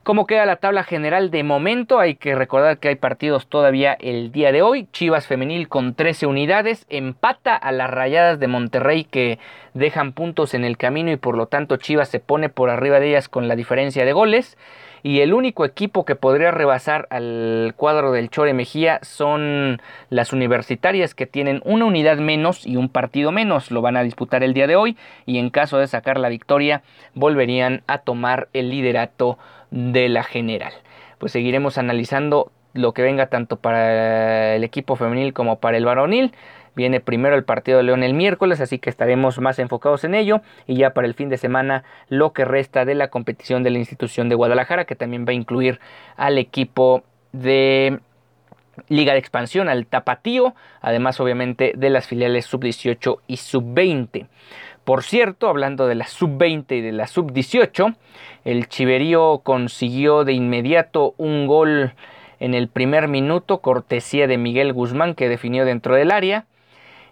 ¿Cómo 0.06 0.28
queda 0.28 0.46
la 0.46 0.54
tabla 0.54 0.84
general 0.84 1.32
de 1.32 1.42
momento? 1.42 1.98
Hay 1.98 2.14
que 2.14 2.36
recordar 2.36 2.78
que 2.78 2.86
hay 2.86 2.94
partidos 2.94 3.48
todavía 3.48 3.92
el 3.94 4.30
día 4.30 4.52
de 4.52 4.62
hoy. 4.62 4.86
Chivas 4.92 5.26
femenil 5.26 5.68
con 5.68 5.94
13 5.96 6.26
unidades 6.26 6.86
empata 6.88 7.56
a 7.56 7.72
las 7.72 7.90
Rayadas 7.90 8.38
de 8.38 8.46
Monterrey 8.46 9.02
que 9.02 9.40
dejan 9.74 10.12
puntos 10.12 10.54
en 10.54 10.64
el 10.64 10.76
camino 10.76 11.10
y 11.10 11.16
por 11.16 11.36
lo 11.36 11.46
tanto 11.46 11.76
Chivas 11.76 12.08
se 12.08 12.20
pone 12.20 12.48
por 12.48 12.70
arriba 12.70 13.00
de 13.00 13.08
ellas 13.08 13.28
con 13.28 13.48
la 13.48 13.56
diferencia 13.56 14.04
de 14.04 14.12
goles. 14.12 14.56
Y 15.02 15.20
el 15.20 15.34
único 15.34 15.64
equipo 15.64 16.04
que 16.04 16.16
podría 16.16 16.50
rebasar 16.50 17.06
al 17.10 17.74
cuadro 17.76 18.12
del 18.12 18.30
Chore 18.30 18.54
Mejía 18.54 18.98
son 19.02 19.80
las 20.10 20.32
universitarias 20.32 21.14
que 21.14 21.26
tienen 21.26 21.62
una 21.64 21.84
unidad 21.84 22.18
menos 22.18 22.66
y 22.66 22.76
un 22.76 22.88
partido 22.88 23.32
menos. 23.32 23.70
Lo 23.70 23.82
van 23.82 23.96
a 23.96 24.02
disputar 24.02 24.42
el 24.42 24.54
día 24.54 24.66
de 24.66 24.76
hoy 24.76 24.96
y 25.26 25.38
en 25.38 25.50
caso 25.50 25.78
de 25.78 25.86
sacar 25.86 26.18
la 26.18 26.28
victoria 26.28 26.82
volverían 27.14 27.82
a 27.86 27.98
tomar 27.98 28.48
el 28.52 28.70
liderato 28.70 29.38
de 29.70 30.08
la 30.08 30.22
general. 30.22 30.72
Pues 31.18 31.32
seguiremos 31.32 31.78
analizando 31.78 32.50
lo 32.76 32.92
que 32.92 33.02
venga 33.02 33.26
tanto 33.28 33.56
para 33.56 34.54
el 34.54 34.64
equipo 34.64 34.96
femenil 34.96 35.32
como 35.32 35.58
para 35.58 35.76
el 35.76 35.84
varonil. 35.84 36.32
Viene 36.76 37.00
primero 37.00 37.34
el 37.34 37.44
partido 37.44 37.78
de 37.78 37.84
León 37.84 38.02
el 38.02 38.12
miércoles, 38.12 38.60
así 38.60 38.78
que 38.78 38.90
estaremos 38.90 39.40
más 39.40 39.58
enfocados 39.58 40.04
en 40.04 40.14
ello. 40.14 40.42
Y 40.66 40.76
ya 40.76 40.90
para 40.90 41.06
el 41.06 41.14
fin 41.14 41.30
de 41.30 41.38
semana 41.38 41.84
lo 42.10 42.34
que 42.34 42.44
resta 42.44 42.84
de 42.84 42.94
la 42.94 43.08
competición 43.08 43.62
de 43.62 43.70
la 43.70 43.78
institución 43.78 44.28
de 44.28 44.34
Guadalajara, 44.34 44.84
que 44.84 44.94
también 44.94 45.24
va 45.26 45.30
a 45.30 45.34
incluir 45.34 45.80
al 46.16 46.36
equipo 46.36 47.02
de 47.32 47.98
Liga 48.88 49.14
de 49.14 49.18
Expansión, 49.18 49.70
al 49.70 49.86
Tapatío, 49.86 50.54
además 50.82 51.18
obviamente 51.18 51.72
de 51.74 51.88
las 51.88 52.06
filiales 52.06 52.44
sub-18 52.44 53.20
y 53.26 53.38
sub-20. 53.38 54.26
Por 54.84 55.02
cierto, 55.02 55.48
hablando 55.48 55.86
de 55.86 55.94
la 55.94 56.06
sub-20 56.06 56.76
y 56.76 56.80
de 56.82 56.92
la 56.92 57.06
sub-18, 57.06 57.96
el 58.44 58.68
Chiverío 58.68 59.38
consiguió 59.42 60.24
de 60.24 60.34
inmediato 60.34 61.14
un 61.16 61.46
gol 61.46 61.94
en 62.38 62.52
el 62.52 62.68
primer 62.68 63.08
minuto, 63.08 63.62
cortesía 63.62 64.26
de 64.26 64.36
Miguel 64.36 64.74
Guzmán, 64.74 65.14
que 65.14 65.30
definió 65.30 65.64
dentro 65.64 65.94
del 65.94 66.10
área 66.10 66.44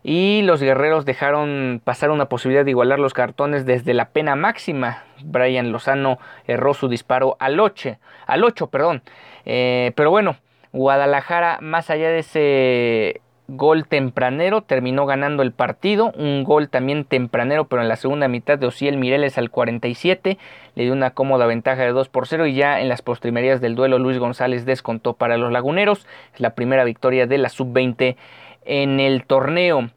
y 0.07 0.43
los 0.43 0.61
guerreros 0.61 1.07
dejaron 1.07 1.81
pasar 1.83 2.11
una 2.11 2.27
posibilidad 2.27 2.65
de 2.65 2.71
igualar 2.71 2.99
los 2.99 3.15
cartones 3.15 3.65
desde 3.65 3.95
la 3.95 4.11
pena 4.11 4.37
máxima. 4.37 5.03
Brian 5.25 5.73
Lozano 5.73 6.19
erró 6.47 6.75
su 6.75 6.89
disparo 6.89 7.37
al 7.41 7.59
8, 7.59 7.97
al 8.27 8.45
8 8.45 8.67
perdón. 8.67 9.03
Eh, 9.47 9.93
pero 9.97 10.11
bueno, 10.11 10.37
Guadalajara, 10.73 11.59
más 11.63 11.89
allá 11.89 12.11
de 12.11 12.19
ese 12.19 13.23
gol 13.47 13.87
tempranero, 13.87 14.61
terminó 14.63 15.07
ganando 15.07 15.43
el 15.43 15.53
partido. 15.53 16.13
Un 16.17 16.45
gol 16.45 16.69
también 16.69 17.05
tempranero, 17.05 17.65
pero 17.67 17.81
en 17.81 17.89
la 17.89 17.97
segunda 17.97 18.29
mitad 18.29 18.59
de 18.59 18.67
Ociel 18.67 18.99
Mireles 18.99 19.39
al 19.39 19.51
47. 19.51 20.37
Le 20.75 20.83
dio 20.83 20.93
una 20.93 21.13
cómoda 21.13 21.47
ventaja 21.47 21.83
de 21.83 21.93
2 21.93 22.09
por 22.09 22.27
0 22.27 22.47
y 22.47 22.55
ya 22.55 22.81
en 22.81 22.89
las 22.89 23.01
postrimerías 23.01 23.61
del 23.61 23.75
duelo 23.75 23.99
Luis 23.99 24.19
González 24.19 24.67
descontó 24.67 25.15
para 25.15 25.39
los 25.39 25.51
laguneros. 25.51 26.07
Es 26.35 26.41
la 26.41 26.55
primera 26.55 26.85
victoria 26.85 27.27
de 27.27 27.39
la 27.39 27.49
sub-20 27.49 28.17
en 28.65 29.01
el 29.01 29.25
torneo. 29.27 29.91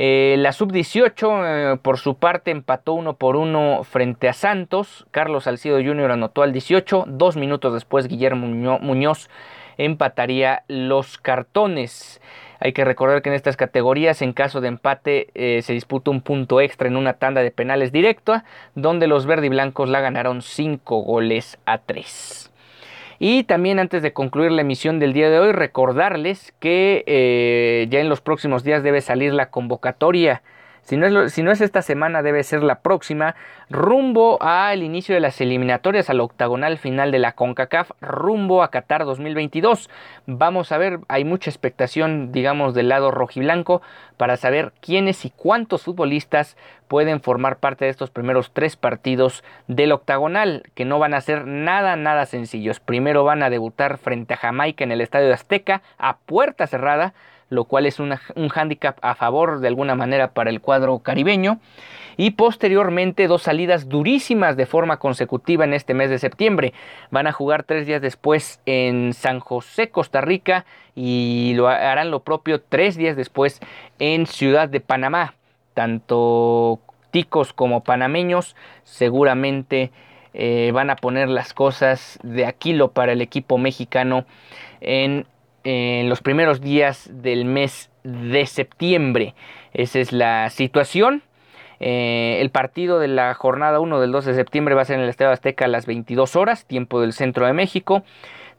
Eh, 0.00 0.36
la 0.38 0.52
sub-18 0.52 1.74
eh, 1.74 1.78
por 1.82 1.98
su 1.98 2.14
parte 2.14 2.52
empató 2.52 2.92
uno 2.92 3.14
por 3.14 3.34
uno 3.34 3.82
frente 3.82 4.28
a 4.28 4.32
Santos. 4.32 5.06
Carlos 5.10 5.44
Salcido 5.44 5.78
Jr. 5.78 6.12
anotó 6.12 6.42
al 6.42 6.52
18. 6.52 7.06
Dos 7.08 7.36
minutos 7.36 7.74
después 7.74 8.06
Guillermo 8.06 8.46
Muñoz 8.46 9.28
empataría 9.76 10.62
los 10.68 11.18
cartones. 11.18 12.20
Hay 12.60 12.72
que 12.72 12.84
recordar 12.84 13.22
que 13.22 13.28
en 13.28 13.34
estas 13.34 13.56
categorías, 13.56 14.20
en 14.22 14.32
caso 14.32 14.60
de 14.60 14.68
empate, 14.68 15.30
eh, 15.34 15.62
se 15.62 15.72
disputa 15.72 16.10
un 16.10 16.20
punto 16.20 16.60
extra 16.60 16.88
en 16.88 16.96
una 16.96 17.14
tanda 17.14 17.42
de 17.42 17.50
penales 17.50 17.90
directa, 17.90 18.44
donde 18.74 19.06
los 19.06 19.26
verde 19.26 19.46
y 19.46 19.50
blancos 19.50 19.88
la 19.88 20.00
ganaron 20.00 20.42
5 20.42 21.02
goles 21.02 21.58
a 21.66 21.78
3. 21.78 22.52
Y 23.18 23.42
también 23.44 23.78
antes 23.78 24.02
de 24.02 24.12
concluir 24.12 24.52
la 24.52 24.62
emisión 24.62 25.00
del 25.00 25.12
día 25.12 25.28
de 25.28 25.40
hoy, 25.40 25.52
recordarles 25.52 26.54
que 26.60 27.04
eh, 27.06 27.86
ya 27.90 28.00
en 28.00 28.08
los 28.08 28.20
próximos 28.20 28.62
días 28.62 28.82
debe 28.82 29.00
salir 29.00 29.34
la 29.34 29.50
convocatoria 29.50 30.42
si 30.88 30.96
no, 30.96 31.52
es, 31.52 31.60
esta 31.60 31.82
semana, 31.82 32.22
debe 32.22 32.42
ser 32.42 32.62
la 32.62 32.76
próxima, 32.76 33.34
rumbo 33.68 34.42
al 34.42 34.82
inicio 34.82 35.14
de 35.14 35.20
las 35.20 35.38
eliminatorias, 35.42 36.08
al 36.08 36.20
octagonal 36.20 36.78
final 36.78 37.10
de 37.10 37.18
la 37.18 37.32
CONCACAF, 37.32 37.90
rumbo 38.00 38.62
a 38.62 38.70
Qatar 38.70 39.04
2022. 39.04 39.90
Vamos 40.24 40.72
a 40.72 40.78
ver, 40.78 41.00
hay 41.08 41.26
mucha 41.26 41.50
expectación, 41.50 42.32
digamos, 42.32 42.72
del 42.72 42.88
lado 42.88 43.10
rojiblanco 43.10 43.82
para 44.16 44.38
saber 44.38 44.72
quiénes 44.80 45.26
y 45.26 45.30
cuántos 45.30 45.82
futbolistas 45.82 46.56
pueden 46.88 47.20
formar 47.20 47.58
parte 47.58 47.84
de 47.84 47.90
estos 47.90 48.08
primeros 48.08 48.52
tres 48.54 48.76
partidos 48.76 49.44
del 49.66 49.92
octagonal, 49.92 50.62
que 50.74 50.86
no 50.86 50.98
van 50.98 51.12
a 51.12 51.20
ser 51.20 51.46
nada, 51.46 51.96
nada 51.96 52.24
sencillos. 52.24 52.80
Primero 52.80 53.24
van 53.24 53.42
a 53.42 53.50
debutar 53.50 53.98
frente 53.98 54.32
a 54.32 54.38
Jamaica 54.38 54.84
en 54.84 54.92
el 54.92 55.02
Estadio 55.02 55.26
de 55.26 55.34
Azteca 55.34 55.82
a 55.98 56.16
puerta 56.16 56.66
cerrada 56.66 57.12
lo 57.50 57.64
cual 57.64 57.86
es 57.86 57.98
un 57.98 58.48
hándicap 58.48 58.98
a 59.02 59.14
favor 59.14 59.60
de 59.60 59.68
alguna 59.68 59.94
manera 59.94 60.32
para 60.32 60.50
el 60.50 60.60
cuadro 60.60 60.98
caribeño. 61.00 61.58
Y 62.16 62.32
posteriormente 62.32 63.28
dos 63.28 63.42
salidas 63.42 63.88
durísimas 63.88 64.56
de 64.56 64.66
forma 64.66 64.98
consecutiva 64.98 65.64
en 65.64 65.72
este 65.72 65.94
mes 65.94 66.10
de 66.10 66.18
septiembre. 66.18 66.72
Van 67.12 67.28
a 67.28 67.32
jugar 67.32 67.62
tres 67.62 67.86
días 67.86 68.02
después 68.02 68.60
en 68.66 69.12
San 69.12 69.38
José, 69.38 69.90
Costa 69.90 70.20
Rica, 70.20 70.64
y 70.96 71.52
lo 71.54 71.68
harán 71.68 72.10
lo 72.10 72.20
propio 72.20 72.60
tres 72.60 72.96
días 72.96 73.16
después 73.16 73.60
en 74.00 74.26
Ciudad 74.26 74.68
de 74.68 74.80
Panamá. 74.80 75.34
Tanto 75.74 76.80
ticos 77.12 77.52
como 77.52 77.84
panameños 77.84 78.56
seguramente 78.82 79.92
eh, 80.34 80.70
van 80.74 80.90
a 80.90 80.96
poner 80.96 81.28
las 81.28 81.54
cosas 81.54 82.18
de 82.22 82.46
Aquilo 82.46 82.90
para 82.90 83.12
el 83.12 83.20
equipo 83.20 83.58
mexicano 83.58 84.24
en 84.80 85.26
en 85.70 86.08
los 86.08 86.22
primeros 86.22 86.62
días 86.62 87.10
del 87.12 87.44
mes 87.44 87.90
de 88.02 88.46
septiembre. 88.46 89.34
Esa 89.74 89.98
es 89.98 90.12
la 90.12 90.48
situación. 90.48 91.22
Eh, 91.78 92.38
el 92.40 92.48
partido 92.48 92.98
de 92.98 93.08
la 93.08 93.34
jornada 93.34 93.78
1 93.78 94.00
del 94.00 94.10
12 94.10 94.30
de 94.30 94.36
septiembre 94.36 94.74
va 94.74 94.82
a 94.82 94.84
ser 94.86 94.96
en 94.96 95.02
el 95.02 95.10
Estadio 95.10 95.30
Azteca 95.30 95.66
a 95.66 95.68
las 95.68 95.84
22 95.84 96.36
horas, 96.36 96.64
tiempo 96.64 97.02
del 97.02 97.12
centro 97.12 97.44
de 97.46 97.52
México. 97.52 98.02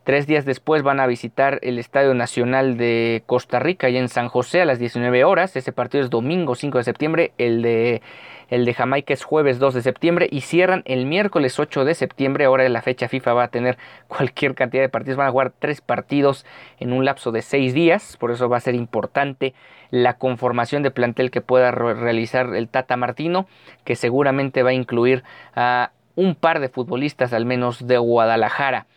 Tres 0.10 0.26
días 0.26 0.44
después 0.44 0.82
van 0.82 1.00
a 1.00 1.06
visitar 1.06 1.60
el 1.62 1.78
Estadio 1.78 2.16
Nacional 2.16 2.78
de 2.78 3.22
Costa 3.28 3.60
Rica, 3.60 3.90
y 3.90 3.98
en 3.98 4.10
San 4.10 4.28
José, 4.28 4.60
a 4.60 4.66
las 4.66 4.80
19 4.80 5.24
horas. 5.24 5.56
Ese 5.56 5.72
partido 5.72 6.04
es 6.04 6.10
domingo 6.10 6.56
5 6.56 6.80
de 6.80 6.84
septiembre. 6.84 7.32
El 7.38 7.62
de 7.62 8.02
el 8.50 8.66
de 8.66 8.74
Jamaica 8.74 9.14
es 9.14 9.24
jueves 9.24 9.60
2 9.60 9.76
de 9.76 9.82
septiembre 9.84 10.28
y 10.32 10.42
cierran 10.42 10.82
el 10.86 11.06
miércoles 11.06 11.60
8 11.60 11.86
de 11.86 11.94
septiembre. 11.94 12.46
Ahora 12.46 12.68
la 12.70 12.82
fecha 12.82 13.08
FIFA 13.08 13.34
va 13.34 13.44
a 13.44 13.48
tener 13.50 13.78
cualquier 14.08 14.56
cantidad 14.56 14.82
de 14.82 14.90
partidos. 14.90 15.18
Van 15.18 15.28
a 15.28 15.32
jugar 15.32 15.54
tres 15.60 15.80
partidos 15.80 16.44
en 16.80 16.92
un 16.92 17.06
lapso 17.06 17.32
de 17.32 17.44
seis 17.44 17.76
días. 17.76 18.18
Por 18.18 18.32
eso 18.32 18.50
va 18.50 18.58
a 18.58 18.62
ser 18.62 18.74
importante 18.74 19.54
la 19.92 20.16
conformación 20.16 20.82
de 20.82 20.90
plantel 20.90 21.30
que 21.30 21.42
pueda 21.42 21.70
realizar 21.70 22.56
el 22.56 22.68
Tata 22.68 22.98
Martino, 22.98 23.46
que 23.84 23.96
seguramente 23.96 24.64
va 24.64 24.72
a 24.72 24.74
incluir 24.74 25.24
a 25.56 25.92
un 26.16 26.34
par 26.34 26.62
de 26.62 26.70
futbolistas 26.70 27.32
al 27.32 27.46
menos 27.46 27.86
de 27.86 28.00
Guadalajara. 28.00 28.88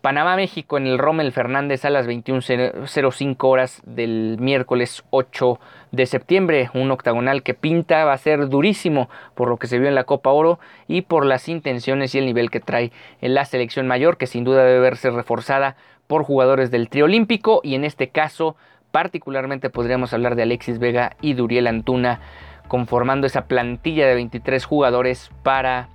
Panamá-México 0.00 0.78
en 0.78 0.86
el 0.86 0.98
Rommel 0.98 1.32
Fernández 1.32 1.84
a 1.84 1.90
las 1.90 2.06
21.05 2.06 3.36
horas 3.44 3.82
del 3.84 4.38
miércoles 4.40 5.04
8 5.10 5.60
de 5.92 6.06
septiembre. 6.06 6.70
Un 6.72 6.90
octagonal 6.90 7.42
que 7.42 7.52
pinta 7.52 8.04
va 8.04 8.14
a 8.14 8.18
ser 8.18 8.48
durísimo 8.48 9.10
por 9.34 9.48
lo 9.48 9.58
que 9.58 9.66
se 9.66 9.78
vio 9.78 9.88
en 9.88 9.94
la 9.94 10.04
Copa 10.04 10.30
Oro 10.30 10.58
y 10.88 11.02
por 11.02 11.26
las 11.26 11.48
intenciones 11.48 12.14
y 12.14 12.18
el 12.18 12.26
nivel 12.26 12.50
que 12.50 12.60
trae 12.60 12.92
en 13.20 13.34
la 13.34 13.44
selección 13.44 13.86
mayor, 13.86 14.16
que 14.16 14.26
sin 14.26 14.44
duda 14.44 14.64
debe 14.64 14.80
verse 14.80 15.10
reforzada 15.10 15.76
por 16.06 16.24
jugadores 16.24 16.70
del 16.70 16.88
triolímpico 16.88 17.60
y 17.62 17.74
en 17.74 17.84
este 17.84 18.08
caso 18.08 18.56
particularmente 18.90 19.70
podríamos 19.70 20.14
hablar 20.14 20.34
de 20.34 20.42
Alexis 20.42 20.78
Vega 20.78 21.16
y 21.20 21.34
Duriel 21.34 21.66
Antuna 21.66 22.20
conformando 22.68 23.26
esa 23.26 23.46
plantilla 23.46 24.06
de 24.06 24.14
23 24.14 24.64
jugadores 24.64 25.30
para 25.42 25.88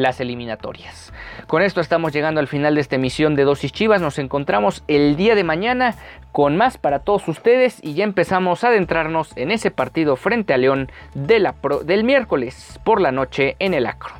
las 0.00 0.20
eliminatorias. 0.20 1.12
Con 1.46 1.62
esto 1.62 1.80
estamos 1.80 2.12
llegando 2.12 2.40
al 2.40 2.48
final 2.48 2.74
de 2.74 2.80
esta 2.80 2.96
emisión 2.96 3.34
de 3.34 3.44
Dosis 3.44 3.72
Chivas. 3.72 4.00
Nos 4.00 4.18
encontramos 4.18 4.82
el 4.88 5.16
día 5.16 5.34
de 5.34 5.44
mañana 5.44 5.94
con 6.32 6.56
más 6.56 6.78
para 6.78 7.00
todos 7.00 7.26
ustedes 7.28 7.78
y 7.82 7.94
ya 7.94 8.04
empezamos 8.04 8.64
a 8.64 8.68
adentrarnos 8.68 9.36
en 9.36 9.50
ese 9.50 9.70
partido 9.70 10.16
frente 10.16 10.54
a 10.54 10.58
León 10.58 10.90
del 11.14 12.04
miércoles 12.04 12.78
por 12.84 13.00
la 13.00 13.12
noche 13.12 13.56
en 13.58 13.74
el 13.74 13.86
Acro. 13.86 14.19